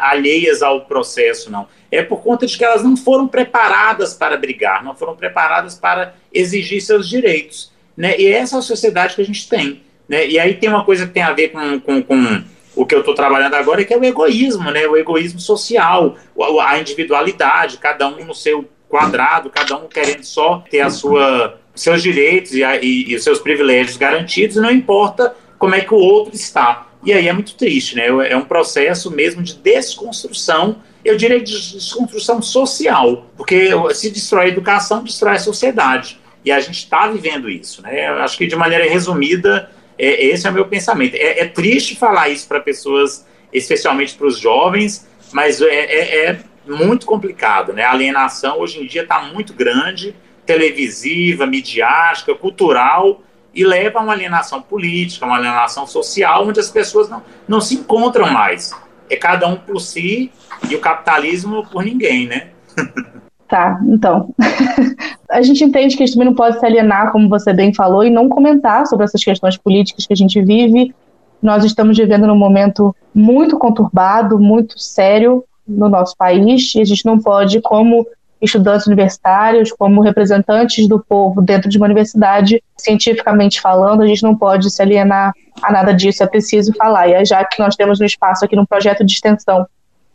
alheias 0.00 0.62
ao 0.62 0.82
processo, 0.82 1.50
não. 1.50 1.68
É 1.90 2.02
por 2.02 2.22
conta 2.22 2.46
de 2.46 2.56
que 2.56 2.64
elas 2.64 2.82
não 2.82 2.96
foram 2.96 3.28
preparadas 3.28 4.14
para 4.14 4.36
brigar, 4.36 4.82
não 4.82 4.94
foram 4.94 5.14
preparadas 5.14 5.74
para 5.74 6.14
exigir 6.32 6.80
seus 6.80 7.08
direitos. 7.08 7.72
Né? 7.96 8.18
E 8.18 8.26
essa 8.26 8.56
é 8.56 8.58
a 8.58 8.62
sociedade 8.62 9.14
que 9.14 9.22
a 9.22 9.26
gente 9.26 9.48
tem. 9.48 9.82
Né? 10.08 10.26
E 10.26 10.38
aí 10.38 10.54
tem 10.54 10.68
uma 10.68 10.84
coisa 10.84 11.06
que 11.06 11.12
tem 11.12 11.22
a 11.22 11.32
ver 11.32 11.50
com, 11.50 11.80
com, 11.80 12.02
com 12.02 12.42
o 12.74 12.84
que 12.84 12.94
eu 12.94 13.00
estou 13.00 13.14
trabalhando 13.14 13.54
agora, 13.54 13.84
que 13.84 13.94
é 13.94 13.98
o 13.98 14.04
egoísmo, 14.04 14.70
né? 14.70 14.86
o 14.86 14.96
egoísmo 14.96 15.38
social, 15.38 16.16
a 16.60 16.78
individualidade, 16.78 17.78
cada 17.78 18.08
um 18.08 18.24
no 18.24 18.34
seu 18.34 18.68
quadrado, 18.88 19.50
cada 19.50 19.76
um 19.76 19.86
querendo 19.86 20.24
só 20.24 20.64
ter 20.68 20.80
a 20.80 20.90
sua 20.90 21.60
seus 21.74 22.02
direitos 22.02 22.52
e, 22.52 22.62
e, 22.62 23.10
e, 23.10 23.16
os 23.16 23.24
seus 23.24 23.38
privilégios 23.38 23.96
garantidos, 23.96 24.56
não 24.56 24.70
importa 24.70 25.34
como 25.58 25.74
é 25.74 25.80
que 25.80 25.92
o 25.92 25.98
outro 25.98 26.34
está. 26.34 26.88
E 27.04 27.12
aí 27.12 27.28
é 27.28 27.32
muito 27.32 27.54
triste, 27.54 27.96
né? 27.96 28.06
É 28.06 28.36
um 28.36 28.44
processo 28.44 29.10
mesmo 29.10 29.42
de 29.42 29.54
desconstrução, 29.54 30.76
eu 31.04 31.16
diria 31.16 31.38
de 31.38 31.52
desconstrução 31.52 32.40
social, 32.40 33.30
porque 33.36 33.70
se 33.92 34.10
destrói 34.10 34.46
a 34.46 34.48
educação, 34.48 35.04
destrói 35.04 35.34
a 35.34 35.38
sociedade. 35.38 36.18
E 36.44 36.52
a 36.52 36.60
gente 36.60 36.78
está 36.78 37.06
vivendo 37.08 37.48
isso, 37.48 37.82
né? 37.82 38.08
Eu 38.08 38.14
acho 38.16 38.38
que 38.38 38.46
de 38.46 38.56
maneira 38.56 38.88
resumida, 38.88 39.70
é, 39.98 40.26
esse 40.26 40.46
é 40.46 40.50
o 40.50 40.52
meu 40.52 40.66
pensamento. 40.66 41.14
É, 41.14 41.40
é 41.40 41.44
triste 41.46 41.96
falar 41.96 42.28
isso 42.28 42.48
para 42.48 42.60
pessoas, 42.60 43.26
especialmente 43.52 44.14
para 44.14 44.26
os 44.26 44.38
jovens, 44.38 45.06
mas 45.32 45.60
é, 45.60 45.66
é, 45.66 46.26
é 46.26 46.38
muito 46.66 47.04
complicado, 47.04 47.72
né? 47.72 47.82
A 47.82 47.92
alienação 47.92 48.60
hoje 48.60 48.82
em 48.82 48.86
dia 48.86 49.02
está 49.02 49.20
muito 49.20 49.52
grande 49.52 50.14
televisiva, 50.46 51.46
midiática, 51.46 52.34
cultural, 52.34 53.20
e 53.54 53.64
leva 53.64 54.00
a 54.00 54.02
uma 54.02 54.12
alienação 54.12 54.60
política, 54.60 55.24
uma 55.24 55.36
alienação 55.36 55.86
social, 55.86 56.46
onde 56.46 56.58
as 56.58 56.70
pessoas 56.70 57.08
não, 57.08 57.22
não 57.46 57.60
se 57.60 57.76
encontram 57.76 58.30
mais. 58.30 58.72
É 59.08 59.16
cada 59.16 59.46
um 59.46 59.56
por 59.56 59.80
si 59.80 60.30
e 60.68 60.74
o 60.74 60.80
capitalismo 60.80 61.64
por 61.66 61.84
ninguém, 61.84 62.26
né? 62.26 62.48
Tá, 63.46 63.78
então. 63.86 64.34
a 65.30 65.42
gente 65.42 65.62
entende 65.62 65.96
que 65.96 66.02
a 66.02 66.06
gente 66.06 66.18
não 66.18 66.34
pode 66.34 66.58
se 66.58 66.66
alienar, 66.66 67.12
como 67.12 67.28
você 67.28 67.52
bem 67.52 67.72
falou, 67.72 68.02
e 68.02 68.10
não 68.10 68.28
comentar 68.28 68.86
sobre 68.86 69.04
essas 69.04 69.22
questões 69.22 69.56
políticas 69.56 70.06
que 70.06 70.12
a 70.12 70.16
gente 70.16 70.40
vive. 70.42 70.94
Nós 71.42 71.62
estamos 71.62 71.96
vivendo 71.96 72.26
num 72.26 72.36
momento 72.36 72.96
muito 73.14 73.58
conturbado, 73.58 74.38
muito 74.38 74.78
sério 74.78 75.44
no 75.68 75.88
nosso 75.88 76.16
país, 76.16 76.74
e 76.74 76.80
a 76.80 76.84
gente 76.84 77.04
não 77.04 77.18
pode, 77.18 77.60
como 77.60 78.06
estudantes 78.44 78.86
universitários, 78.86 79.72
como 79.72 80.02
representantes 80.02 80.86
do 80.86 80.98
povo 80.98 81.40
dentro 81.40 81.68
de 81.68 81.76
uma 81.78 81.86
universidade, 81.86 82.62
cientificamente 82.76 83.60
falando, 83.60 84.02
a 84.02 84.06
gente 84.06 84.22
não 84.22 84.36
pode 84.36 84.70
se 84.70 84.80
alienar 84.82 85.32
a 85.62 85.72
nada 85.72 85.92
disso, 85.92 86.22
é 86.22 86.26
preciso 86.26 86.72
falar. 86.74 87.08
E 87.08 87.24
já 87.24 87.44
que 87.44 87.58
nós 87.60 87.74
temos 87.76 88.00
um 88.00 88.04
espaço 88.04 88.44
aqui 88.44 88.54
no 88.54 88.66
projeto 88.66 89.04
de 89.04 89.12
extensão 89.12 89.66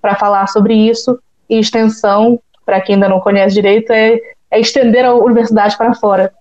para 0.01 0.15
falar 0.15 0.47
sobre 0.47 0.73
isso, 0.73 1.19
e 1.49 1.59
extensão, 1.59 2.39
para 2.65 2.79
quem 2.79 2.95
ainda 2.95 3.09
não 3.09 3.19
conhece 3.19 3.55
direito, 3.55 3.91
é, 3.91 4.19
é 4.51 4.59
estender 4.59 5.03
a 5.03 5.13
universidade 5.13 5.75
para 5.75 5.93
fora. 5.95 6.31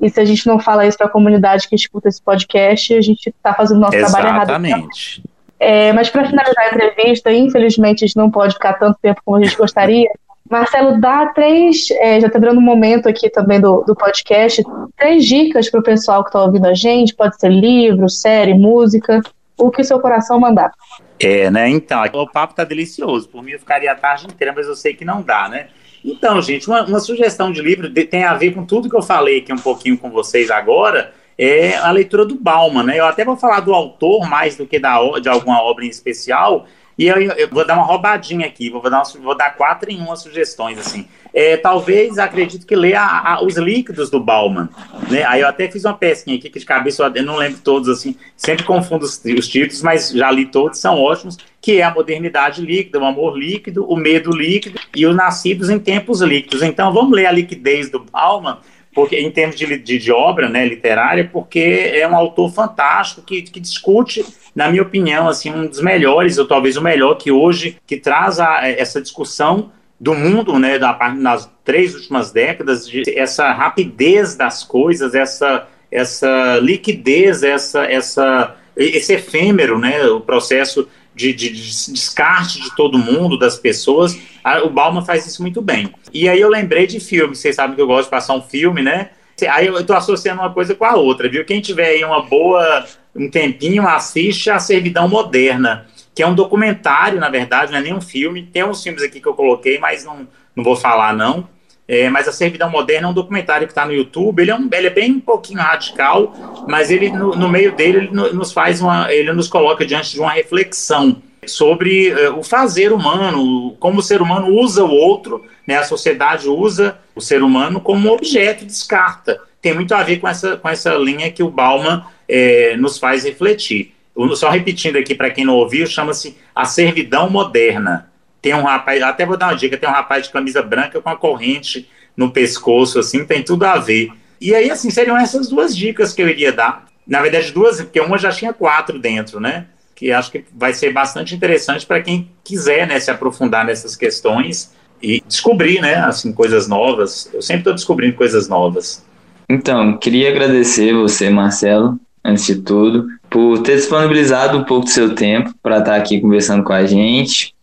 E 0.00 0.08
se 0.08 0.20
a 0.20 0.24
gente 0.24 0.46
não 0.46 0.58
fala 0.58 0.86
isso 0.86 0.98
para 0.98 1.06
a 1.06 1.10
comunidade 1.10 1.68
que 1.68 1.74
escuta 1.74 2.08
esse 2.08 2.22
podcast, 2.22 2.94
a 2.94 3.00
gente 3.00 3.28
está 3.28 3.54
fazendo 3.54 3.80
nosso 3.80 3.96
Exatamente. 3.96 4.22
trabalho 4.22 4.36
errado. 4.36 4.66
Exatamente. 4.66 5.22
É, 5.58 5.92
mas 5.92 6.10
para 6.10 6.26
finalizar 6.26 6.64
a 6.64 6.68
entrevista, 6.68 7.32
infelizmente 7.32 8.04
a 8.04 8.06
gente 8.06 8.16
não 8.16 8.30
pode 8.30 8.54
ficar 8.54 8.74
tanto 8.74 8.98
tempo 9.00 9.20
como 9.24 9.36
a 9.36 9.42
gente 9.42 9.56
gostaria. 9.56 10.10
Marcelo, 10.50 11.00
dá 11.00 11.26
três, 11.26 11.90
é, 11.92 12.20
já 12.20 12.26
está 12.26 12.38
virando 12.38 12.58
um 12.58 12.64
momento 12.64 13.08
aqui 13.08 13.30
também 13.30 13.60
do, 13.60 13.82
do 13.82 13.94
podcast, 13.94 14.62
três 14.96 15.24
dicas 15.24 15.70
para 15.70 15.80
o 15.80 15.82
pessoal 15.82 16.22
que 16.22 16.28
está 16.28 16.42
ouvindo 16.42 16.66
a 16.66 16.74
gente, 16.74 17.14
pode 17.14 17.40
ser 17.40 17.50
livro, 17.50 18.08
série, 18.10 18.52
música, 18.52 19.22
o 19.56 19.70
que 19.70 19.80
o 19.80 19.84
seu 19.84 19.98
coração 20.00 20.38
mandar. 20.38 20.70
É, 21.18 21.50
né? 21.50 21.68
Então, 21.70 22.02
o 22.12 22.30
papo 22.30 22.54
tá 22.54 22.64
delicioso. 22.64 23.28
Por 23.28 23.42
mim, 23.42 23.52
eu 23.52 23.58
ficaria 23.58 23.90
a 23.90 23.94
tarde 23.94 24.26
inteira, 24.26 24.52
mas 24.54 24.66
eu 24.66 24.74
sei 24.74 24.94
que 24.94 25.04
não 25.04 25.22
dá, 25.22 25.48
né? 25.48 25.68
Então, 26.04 26.40
gente, 26.42 26.68
uma, 26.68 26.84
uma 26.84 27.00
sugestão 27.00 27.50
de 27.50 27.62
livro 27.62 27.88
de, 27.88 28.04
tem 28.04 28.24
a 28.24 28.34
ver 28.34 28.52
com 28.52 28.66
tudo 28.66 28.90
que 28.90 28.96
eu 28.96 29.02
falei 29.02 29.38
aqui 29.38 29.52
um 29.52 29.58
pouquinho 29.58 29.96
com 29.96 30.10
vocês 30.10 30.50
agora, 30.50 31.14
é 31.38 31.76
a 31.76 31.90
leitura 31.90 32.26
do 32.26 32.34
Bauman, 32.34 32.82
né? 32.82 32.98
Eu 32.98 33.06
até 33.06 33.24
vou 33.24 33.36
falar 33.36 33.60
do 33.60 33.72
autor 33.72 34.28
mais 34.28 34.56
do 34.56 34.66
que 34.66 34.78
da, 34.78 34.98
de 35.18 35.28
alguma 35.28 35.62
obra 35.62 35.84
em 35.84 35.88
especial, 35.88 36.66
e 36.96 37.06
eu, 37.06 37.16
eu, 37.16 37.48
vou 37.48 37.66
dar 37.66 37.74
uma 37.74 37.84
roubadinha 37.84 38.46
aqui, 38.46 38.70
vou 38.70 38.88
dar, 38.88 39.02
vou 39.20 39.36
dar 39.36 39.56
quatro 39.56 39.90
em 39.90 40.00
uma 40.00 40.16
sugestões, 40.16 40.78
assim. 40.78 41.08
É, 41.32 41.56
talvez, 41.56 42.18
acredito 42.18 42.64
que 42.64 42.76
leia 42.76 43.00
a, 43.00 43.34
a, 43.34 43.44
os 43.44 43.56
líquidos 43.56 44.08
do 44.08 44.20
Bauman, 44.20 44.68
né? 45.10 45.24
Aí 45.24 45.40
eu 45.40 45.48
até 45.48 45.68
fiz 45.68 45.84
uma 45.84 45.94
pesquinha 45.94 46.36
aqui, 46.36 46.48
que 46.48 46.60
de 46.60 46.64
cabeça 46.64 47.10
eu 47.12 47.22
não 47.24 47.36
lembro 47.36 47.58
todos, 47.60 47.88
assim, 47.88 48.16
sempre 48.36 48.64
confundo 48.64 49.04
os, 49.04 49.20
os 49.24 49.48
títulos, 49.48 49.82
mas 49.82 50.10
já 50.10 50.30
li 50.30 50.46
todos, 50.46 50.78
são 50.78 51.00
ótimos, 51.00 51.36
que 51.60 51.78
é 51.80 51.82
a 51.82 51.92
modernidade 51.92 52.60
líquida, 52.60 53.00
o 53.00 53.04
amor 53.04 53.36
líquido, 53.36 53.84
o 53.90 53.96
medo 53.96 54.30
líquido 54.30 54.78
e 54.94 55.04
os 55.04 55.16
nascidos 55.16 55.70
em 55.70 55.78
tempos 55.78 56.20
líquidos. 56.20 56.62
Então, 56.62 56.92
vamos 56.92 57.12
ler 57.16 57.26
a 57.26 57.32
liquidez 57.32 57.90
do 57.90 57.98
Bauman, 57.98 58.58
porque 58.94 59.16
em 59.16 59.30
termos 59.30 59.56
de, 59.56 59.78
de, 59.78 59.98
de, 59.98 60.12
obra 60.12 60.48
né, 60.48 60.64
literária, 60.64 61.28
porque 61.30 61.90
é 61.92 62.06
um 62.06 62.14
autor 62.14 62.52
fantástico 62.52 63.22
que, 63.22 63.42
que 63.42 63.58
discute, 63.58 64.24
na 64.54 64.70
minha 64.70 64.82
opinião, 64.82 65.28
assim, 65.28 65.50
um 65.50 65.66
dos 65.66 65.80
melhores, 65.80 66.38
ou 66.38 66.46
talvez 66.46 66.76
o 66.76 66.82
melhor, 66.82 67.16
que 67.16 67.32
hoje 67.32 67.76
que 67.86 67.96
traz 67.96 68.38
a, 68.38 68.68
essa 68.68 69.02
discussão 69.02 69.72
do 69.98 70.14
mundo, 70.14 70.58
né, 70.58 70.78
da, 70.78 70.96
nas 71.14 71.50
três 71.64 71.94
últimas 71.94 72.30
décadas, 72.30 72.88
essa 73.08 73.52
rapidez 73.52 74.36
das 74.36 74.62
coisas, 74.62 75.14
essa, 75.14 75.66
essa 75.90 76.58
liquidez, 76.58 77.42
essa, 77.42 77.84
essa, 77.84 78.56
esse 78.76 79.14
efêmero, 79.14 79.78
né, 79.78 80.06
o 80.06 80.20
processo 80.20 80.88
de, 81.14 81.32
de, 81.32 81.50
de, 81.50 81.92
descarte 81.92 82.60
de 82.60 82.74
todo 82.74 82.98
mundo, 82.98 83.38
das 83.38 83.56
pessoas. 83.56 84.18
O 84.64 84.68
Bauman 84.68 85.04
faz 85.04 85.26
isso 85.26 85.42
muito 85.42 85.62
bem. 85.62 85.92
E 86.12 86.28
aí 86.28 86.40
eu 86.40 86.48
lembrei 86.48 86.86
de 86.86 87.00
filme, 87.00 87.34
vocês 87.34 87.56
sabem 87.56 87.76
que 87.76 87.82
eu 87.82 87.86
gosto 87.86 88.04
de 88.04 88.10
passar 88.10 88.34
um 88.34 88.42
filme, 88.42 88.82
né? 88.82 89.10
Aí 89.50 89.66
eu 89.66 89.78
estou 89.78 89.96
associando 89.96 90.42
uma 90.42 90.52
coisa 90.52 90.74
com 90.74 90.84
a 90.84 90.94
outra, 90.94 91.28
viu? 91.28 91.44
Quem 91.44 91.60
tiver 91.60 91.88
aí 91.88 92.04
uma 92.04 92.22
boa, 92.22 92.86
um 93.14 93.28
tempinho, 93.28 93.86
assiste 93.86 94.50
a 94.50 94.58
Servidão 94.58 95.08
Moderna, 95.08 95.86
que 96.14 96.22
é 96.22 96.26
um 96.26 96.34
documentário, 96.34 97.18
na 97.18 97.28
verdade, 97.28 97.72
não 97.72 97.78
é 97.78 97.82
nem 97.82 97.94
um 97.94 98.00
filme. 98.00 98.48
Tem 98.52 98.64
uns 98.64 98.82
filmes 98.82 99.02
aqui 99.02 99.20
que 99.20 99.26
eu 99.26 99.34
coloquei, 99.34 99.78
mas 99.78 100.04
não, 100.04 100.28
não 100.54 100.62
vou 100.62 100.76
falar, 100.76 101.12
não. 101.12 101.48
É, 101.86 102.08
mas 102.08 102.26
a 102.26 102.32
Servidão 102.32 102.70
Moderna 102.70 103.08
é 103.08 103.10
um 103.10 103.14
documentário 103.14 103.66
que 103.66 103.72
está 103.72 103.84
no 103.84 103.92
YouTube. 103.92 104.40
Ele 104.40 104.50
é, 104.50 104.54
um, 104.54 104.68
ele 104.72 104.86
é 104.86 104.90
bem 104.90 105.12
um 105.12 105.20
pouquinho 105.20 105.60
radical, 105.60 106.32
mas 106.66 106.90
ele 106.90 107.10
no, 107.10 107.36
no 107.36 107.48
meio 107.48 107.74
dele 107.76 107.98
ele 107.98 108.10
nos 108.10 108.52
faz 108.52 108.80
uma, 108.80 109.12
ele 109.12 109.32
nos 109.32 109.48
coloca 109.48 109.84
diante 109.84 110.12
de 110.12 110.20
uma 110.20 110.30
reflexão 110.32 111.22
sobre 111.46 112.10
uh, 112.10 112.38
o 112.38 112.42
fazer 112.42 112.90
humano, 112.90 113.76
como 113.78 113.98
o 113.98 114.02
ser 114.02 114.22
humano 114.22 114.48
usa 114.48 114.82
o 114.82 114.90
outro, 114.90 115.44
né? 115.66 115.76
A 115.76 115.84
sociedade 115.84 116.48
usa 116.48 116.98
o 117.14 117.20
ser 117.20 117.42
humano 117.42 117.80
como 117.80 118.10
objeto, 118.10 118.64
descarta. 118.64 119.38
Tem 119.60 119.74
muito 119.74 119.94
a 119.94 120.02
ver 120.02 120.20
com 120.20 120.28
essa, 120.28 120.56
com 120.56 120.68
essa 120.68 120.94
linha 120.94 121.30
que 121.30 121.42
o 121.42 121.50
Bauman 121.50 122.02
é, 122.26 122.76
nos 122.78 122.98
faz 122.98 123.24
refletir. 123.24 123.94
Só 124.36 124.48
repetindo 124.48 124.96
aqui 124.96 125.14
para 125.14 125.30
quem 125.30 125.44
não 125.44 125.54
ouviu, 125.54 125.86
chama-se 125.86 126.38
a 126.54 126.64
servidão 126.64 127.28
moderna 127.28 128.08
tem 128.44 128.52
um 128.54 128.64
rapaz, 128.64 129.00
até 129.02 129.24
vou 129.24 129.38
dar 129.38 129.46
uma 129.46 129.56
dica, 129.56 129.74
tem 129.74 129.88
um 129.88 129.92
rapaz 129.92 130.26
de 130.26 130.30
camisa 130.30 130.60
branca 130.60 131.00
com 131.00 131.08
a 131.08 131.16
corrente 131.16 131.88
no 132.14 132.30
pescoço, 132.30 132.98
assim, 132.98 133.24
tem 133.24 133.42
tudo 133.42 133.64
a 133.64 133.78
ver. 133.78 134.10
E 134.38 134.54
aí, 134.54 134.70
assim, 134.70 134.90
seriam 134.90 135.16
essas 135.16 135.48
duas 135.48 135.74
dicas 135.74 136.12
que 136.12 136.20
eu 136.20 136.28
iria 136.28 136.52
dar. 136.52 136.84
Na 137.06 137.22
verdade, 137.22 137.50
duas, 137.52 137.80
porque 137.80 137.98
uma 137.98 138.18
já 138.18 138.30
tinha 138.30 138.52
quatro 138.52 138.98
dentro, 138.98 139.40
né? 139.40 139.64
Que 139.94 140.12
acho 140.12 140.30
que 140.30 140.44
vai 140.54 140.74
ser 140.74 140.92
bastante 140.92 141.34
interessante 141.34 141.86
para 141.86 142.02
quem 142.02 142.30
quiser, 142.44 142.86
né, 142.86 143.00
se 143.00 143.10
aprofundar 143.10 143.64
nessas 143.64 143.96
questões 143.96 144.74
e 145.02 145.22
descobrir, 145.26 145.80
né, 145.80 145.94
assim, 145.94 146.30
coisas 146.30 146.68
novas. 146.68 147.30
Eu 147.32 147.40
sempre 147.40 147.60
estou 147.60 147.72
descobrindo 147.72 148.14
coisas 148.14 148.46
novas. 148.46 149.02
Então, 149.48 149.96
queria 149.96 150.28
agradecer 150.28 150.92
você, 150.92 151.30
Marcelo, 151.30 151.98
antes 152.22 152.44
de 152.44 152.56
tudo, 152.56 153.06
por 153.30 153.62
ter 153.62 153.76
disponibilizado 153.76 154.58
um 154.58 154.64
pouco 154.64 154.84
do 154.84 154.90
seu 154.90 155.14
tempo 155.14 155.54
para 155.62 155.78
estar 155.78 155.96
aqui 155.96 156.20
conversando 156.20 156.62
com 156.62 156.74
a 156.74 156.84
gente, 156.84 157.53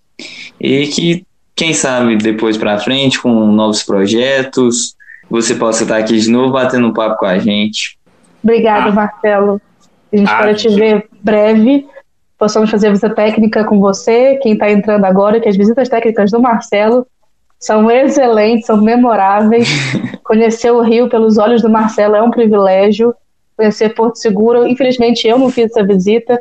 e 0.61 0.85
que, 0.85 1.25
quem 1.55 1.73
sabe, 1.73 2.15
depois 2.17 2.55
para 2.55 2.77
frente, 2.77 3.19
com 3.19 3.47
novos 3.47 3.81
projetos, 3.81 4.95
você 5.27 5.55
possa 5.55 5.83
estar 5.83 5.97
aqui 5.97 6.19
de 6.19 6.29
novo 6.29 6.53
batendo 6.53 6.87
um 6.87 6.93
papo 6.93 7.17
com 7.17 7.25
a 7.25 7.39
gente. 7.39 7.97
Obrigada, 8.43 8.89
ah. 8.89 8.91
Marcelo. 8.91 9.61
A 10.13 10.15
gente 10.15 10.29
ah, 10.29 10.33
espera 10.33 10.53
te 10.53 10.69
ver 10.69 11.09
breve. 11.23 11.87
Possamos 12.37 12.69
fazer 12.69 12.87
a 12.87 12.89
visita 12.91 13.09
técnica 13.09 13.63
com 13.63 13.79
você, 13.79 14.35
quem 14.41 14.53
está 14.53 14.69
entrando 14.69 15.05
agora, 15.05 15.39
que 15.39 15.49
as 15.49 15.57
visitas 15.57 15.89
técnicas 15.89 16.31
do 16.31 16.39
Marcelo 16.39 17.07
são 17.59 17.89
excelentes, 17.89 18.67
são 18.67 18.77
memoráveis. 18.77 19.67
Conhecer 20.23 20.71
o 20.71 20.81
Rio 20.81 21.09
pelos 21.09 21.37
olhos 21.37 21.61
do 21.61 21.69
Marcelo 21.69 22.15
é 22.15 22.21
um 22.21 22.31
privilégio. 22.31 23.13
Conhecer 23.57 23.89
Porto 23.95 24.17
Seguro, 24.17 24.67
infelizmente 24.67 25.27
eu 25.27 25.37
não 25.37 25.49
fiz 25.49 25.65
essa 25.65 25.83
visita, 25.83 26.39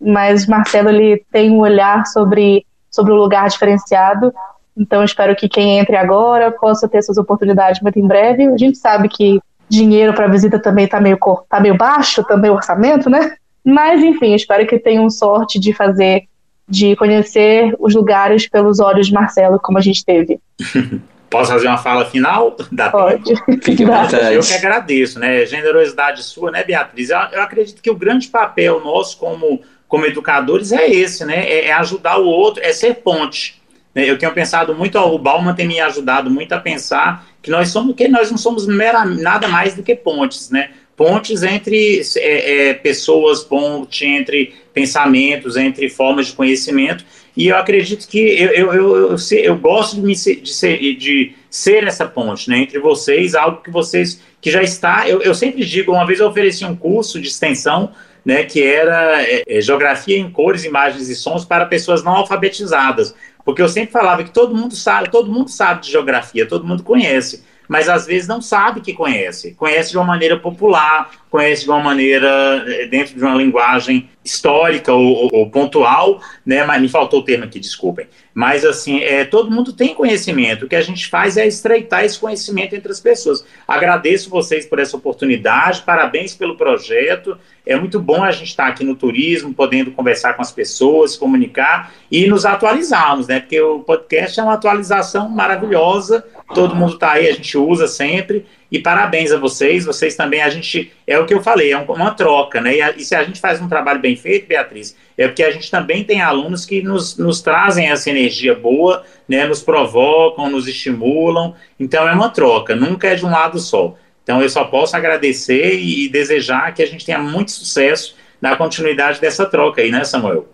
mas 0.00 0.46
Marcelo 0.46 0.88
ele 0.88 1.24
tem 1.32 1.50
um 1.50 1.60
olhar 1.60 2.06
sobre 2.06 2.64
sobre 2.96 3.12
o 3.12 3.16
lugar 3.16 3.48
diferenciado. 3.48 4.32
Então, 4.76 5.04
espero 5.04 5.36
que 5.36 5.48
quem 5.48 5.78
entre 5.78 5.96
agora 5.96 6.50
possa 6.50 6.88
ter 6.88 6.98
essas 6.98 7.16
oportunidades 7.16 7.80
muito 7.80 7.98
em 7.98 8.06
breve. 8.06 8.46
A 8.46 8.56
gente 8.56 8.76
sabe 8.76 9.08
que 9.08 9.40
dinheiro 9.68 10.12
para 10.12 10.26
visita 10.26 10.58
também 10.58 10.84
está 10.84 11.00
meio, 11.00 11.18
tá 11.48 11.60
meio 11.60 11.76
baixo, 11.76 12.24
também 12.24 12.50
o 12.50 12.54
orçamento, 12.54 13.08
né? 13.08 13.36
Mas, 13.64 14.02
enfim, 14.02 14.34
espero 14.34 14.66
que 14.66 14.78
tenham 14.78 15.08
sorte 15.10 15.58
de 15.58 15.72
fazer, 15.72 16.24
de 16.68 16.94
conhecer 16.96 17.74
os 17.78 17.94
lugares 17.94 18.48
pelos 18.48 18.80
olhos 18.80 19.08
de 19.08 19.12
Marcelo, 19.12 19.58
como 19.60 19.78
a 19.78 19.80
gente 19.80 20.04
teve. 20.04 20.38
Posso 21.28 21.50
fazer 21.50 21.66
uma 21.66 21.78
fala 21.78 22.04
final? 22.04 22.56
Dá 22.70 22.88
Pode. 22.88 23.34
Fique 23.62 23.82
Eu 23.82 24.40
que 24.40 24.54
agradeço, 24.54 25.18
né? 25.18 25.44
Generosidade 25.44 26.22
sua, 26.22 26.52
né, 26.52 26.62
Beatriz? 26.62 27.10
Eu, 27.10 27.18
eu 27.32 27.42
acredito 27.42 27.82
que 27.82 27.90
o 27.90 27.96
grande 27.96 28.28
papel 28.28 28.80
nosso 28.80 29.18
como 29.18 29.60
como 29.88 30.06
educadores 30.06 30.72
é 30.72 30.88
esse, 30.88 31.24
né? 31.24 31.48
É, 31.48 31.66
é 31.66 31.72
ajudar 31.72 32.18
o 32.18 32.26
outro, 32.26 32.62
é 32.62 32.72
ser 32.72 32.96
ponte. 32.96 33.60
Né? 33.94 34.08
Eu 34.08 34.18
tenho 34.18 34.32
pensado 34.32 34.74
muito, 34.74 34.98
o 34.98 35.18
Bauman 35.18 35.54
tem 35.54 35.66
me 35.66 35.80
ajudado 35.80 36.30
muito 36.30 36.52
a 36.52 36.60
pensar 36.60 37.26
que 37.42 37.50
nós 37.50 37.68
somos 37.68 37.94
que 37.94 38.08
nós 38.08 38.30
não 38.30 38.38
somos 38.38 38.66
mera, 38.66 39.04
nada 39.04 39.48
mais 39.48 39.74
do 39.74 39.82
que 39.82 39.94
pontes, 39.94 40.50
né? 40.50 40.70
Pontes 40.96 41.42
entre 41.42 42.00
é, 42.16 42.70
é, 42.70 42.74
pessoas, 42.74 43.44
ponte 43.44 44.04
entre 44.06 44.54
pensamentos, 44.72 45.56
entre 45.56 45.88
formas 45.88 46.28
de 46.28 46.32
conhecimento. 46.32 47.04
E 47.36 47.48
eu 47.48 47.56
acredito 47.56 48.08
que 48.08 48.18
eu, 48.18 48.50
eu, 48.50 48.72
eu, 48.72 48.96
eu, 49.10 49.16
eu 49.42 49.56
gosto 49.56 49.96
de, 49.96 50.02
me 50.02 50.16
ser, 50.16 50.36
de, 50.36 50.52
ser, 50.52 50.78
de 50.96 51.34
ser 51.50 51.86
essa 51.86 52.06
ponte 52.06 52.48
né, 52.48 52.58
entre 52.60 52.78
vocês, 52.78 53.34
algo 53.34 53.60
que 53.62 53.70
vocês 53.70 54.22
que 54.40 54.50
já 54.50 54.62
está. 54.62 55.06
Eu, 55.06 55.20
eu 55.20 55.34
sempre 55.34 55.64
digo, 55.64 55.92
uma 55.92 56.06
vez 56.06 56.18
eu 56.18 56.28
ofereci 56.28 56.64
um 56.64 56.74
curso 56.74 57.20
de 57.20 57.28
extensão 57.28 57.92
né, 58.26 58.42
que 58.42 58.60
era 58.60 59.22
é, 59.22 59.44
é, 59.46 59.60
geografia 59.60 60.18
em 60.18 60.28
cores, 60.28 60.64
imagens 60.64 61.08
e 61.08 61.14
sons 61.14 61.44
para 61.44 61.64
pessoas 61.64 62.02
não 62.02 62.12
alfabetizadas, 62.12 63.14
porque 63.44 63.62
eu 63.62 63.68
sempre 63.68 63.92
falava 63.92 64.24
que 64.24 64.32
todo 64.32 64.52
mundo 64.52 64.74
sabe, 64.74 65.12
todo 65.12 65.30
mundo 65.30 65.48
sabe 65.48 65.82
de 65.82 65.92
geografia, 65.92 66.44
todo 66.44 66.66
mundo 66.66 66.82
conhece, 66.82 67.44
mas 67.68 67.88
às 67.88 68.06
vezes 68.06 68.28
não 68.28 68.40
sabe 68.40 68.80
que 68.80 68.92
conhece. 68.92 69.54
Conhece 69.54 69.90
de 69.90 69.96
uma 69.96 70.04
maneira 70.04 70.38
popular, 70.38 71.10
conhece 71.30 71.64
de 71.64 71.70
uma 71.70 71.80
maneira 71.80 72.64
é, 72.66 72.86
dentro 72.86 73.14
de 73.14 73.22
uma 73.22 73.34
linguagem 73.34 74.08
histórica 74.24 74.92
ou, 74.92 75.04
ou, 75.04 75.30
ou, 75.32 75.50
pontual, 75.50 76.20
né? 76.44 76.64
Mas 76.64 76.80
me 76.80 76.88
faltou 76.88 77.20
o 77.20 77.22
termo 77.22 77.44
aqui, 77.44 77.60
desculpem. 77.60 78.06
Mas 78.34 78.64
assim, 78.64 79.00
é, 79.00 79.24
todo 79.24 79.50
mundo 79.50 79.72
tem 79.72 79.94
conhecimento. 79.94 80.64
O 80.64 80.68
que 80.68 80.76
a 80.76 80.80
gente 80.80 81.06
faz 81.06 81.36
é 81.36 81.46
estreitar 81.46 82.04
esse 82.04 82.18
conhecimento 82.18 82.74
entre 82.74 82.90
as 82.90 83.00
pessoas. 83.00 83.44
Agradeço 83.66 84.30
vocês 84.30 84.66
por 84.66 84.78
essa 84.78 84.96
oportunidade, 84.96 85.82
parabéns 85.82 86.34
pelo 86.34 86.56
projeto. 86.56 87.38
É 87.64 87.76
muito 87.76 88.00
bom 88.00 88.22
a 88.22 88.30
gente 88.30 88.48
estar 88.48 88.68
aqui 88.68 88.84
no 88.84 88.94
turismo, 88.94 89.54
podendo 89.54 89.90
conversar 89.90 90.34
com 90.34 90.42
as 90.42 90.52
pessoas, 90.52 91.16
comunicar 91.16 91.92
e 92.10 92.26
nos 92.26 92.44
atualizarmos, 92.44 93.26
né? 93.26 93.40
Porque 93.40 93.60
o 93.60 93.80
podcast 93.80 94.38
é 94.38 94.42
uma 94.42 94.54
atualização 94.54 95.28
maravilhosa. 95.28 96.24
Todo 96.54 96.76
mundo 96.76 96.94
está 96.94 97.12
aí, 97.12 97.28
a 97.28 97.32
gente 97.32 97.58
usa 97.58 97.88
sempre. 97.88 98.46
E 98.70 98.78
parabéns 98.78 99.32
a 99.32 99.38
vocês, 99.38 99.84
vocês 99.84 100.16
também, 100.16 100.42
a 100.42 100.48
gente, 100.48 100.92
é 101.06 101.18
o 101.18 101.24
que 101.24 101.34
eu 101.34 101.42
falei, 101.42 101.72
é 101.72 101.78
uma 101.78 102.10
troca, 102.12 102.60
né? 102.60 102.76
E, 102.76 102.82
a, 102.82 102.90
e, 102.92 103.04
se 103.04 103.14
a 103.14 103.22
gente 103.22 103.40
faz 103.40 103.60
um 103.60 103.68
trabalho 103.68 104.00
bem 104.00 104.16
feito, 104.16 104.48
Beatriz, 104.48 104.96
é 105.16 105.26
porque 105.28 105.42
a 105.42 105.50
gente 105.50 105.70
também 105.70 106.02
tem 106.02 106.20
alunos 106.20 106.64
que 106.66 106.82
nos, 106.82 107.16
nos 107.16 107.40
trazem 107.40 107.88
essa 107.88 108.10
energia 108.10 108.54
boa, 108.54 109.04
né? 109.28 109.46
Nos 109.46 109.62
provocam, 109.62 110.50
nos 110.50 110.66
estimulam, 110.66 111.54
então 111.78 112.08
é 112.08 112.12
uma 112.12 112.28
troca, 112.28 112.74
nunca 112.74 113.08
é 113.08 113.14
de 113.14 113.24
um 113.24 113.30
lado 113.30 113.58
só. 113.58 113.94
Então 114.22 114.42
eu 114.42 114.48
só 114.48 114.64
posso 114.64 114.96
agradecer 114.96 115.78
e, 115.78 116.06
e 116.06 116.08
desejar 116.08 116.74
que 116.74 116.82
a 116.82 116.86
gente 116.86 117.06
tenha 117.06 117.18
muito 117.18 117.52
sucesso 117.52 118.16
na 118.40 118.56
continuidade 118.56 119.20
dessa 119.20 119.46
troca 119.46 119.80
aí, 119.80 119.90
né, 119.90 120.04
Samuel? 120.04 120.48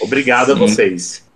Obrigado 0.00 0.46
Sim. 0.46 0.52
a 0.52 0.54
vocês. 0.54 1.29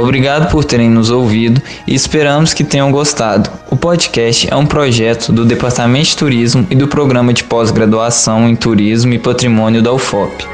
Obrigado 0.00 0.50
por 0.50 0.64
terem 0.64 0.88
nos 0.88 1.10
ouvido 1.10 1.60
e 1.86 1.94
esperamos 1.94 2.54
que 2.54 2.64
tenham 2.64 2.90
gostado. 2.90 3.50
O 3.70 3.76
podcast 3.76 4.48
é 4.50 4.56
um 4.56 4.64
projeto 4.64 5.30
do 5.30 5.44
Departamento 5.44 6.08
de 6.08 6.16
Turismo 6.16 6.66
e 6.70 6.74
do 6.74 6.88
Programa 6.88 7.34
de 7.34 7.44
Pós-Graduação 7.44 8.48
em 8.48 8.56
Turismo 8.56 9.12
e 9.12 9.18
Patrimônio 9.18 9.82
da 9.82 9.92
UFOP. 9.92 10.48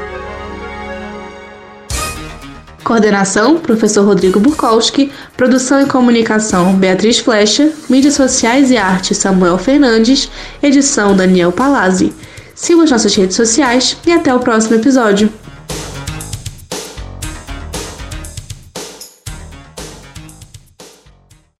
Coordenação: 2.83 3.57
Professor 3.57 4.05
Rodrigo 4.05 4.37
Burkowski. 4.37 5.13
Produção 5.37 5.81
e 5.81 5.85
comunicação: 5.85 6.73
Beatriz 6.73 7.19
Flecha. 7.19 7.71
Mídias 7.89 8.15
sociais 8.15 8.69
e 8.69 8.75
arte: 8.75 9.15
Samuel 9.15 9.57
Fernandes. 9.57 10.29
Edição: 10.61 11.15
Daniel 11.15 11.53
Palazzi. 11.53 12.11
Siga 12.53 12.83
as 12.83 12.91
nossas 12.91 13.15
redes 13.15 13.37
sociais 13.37 13.95
e 14.05 14.11
até 14.11 14.35
o 14.35 14.39
próximo 14.39 14.75
episódio. 14.75 15.31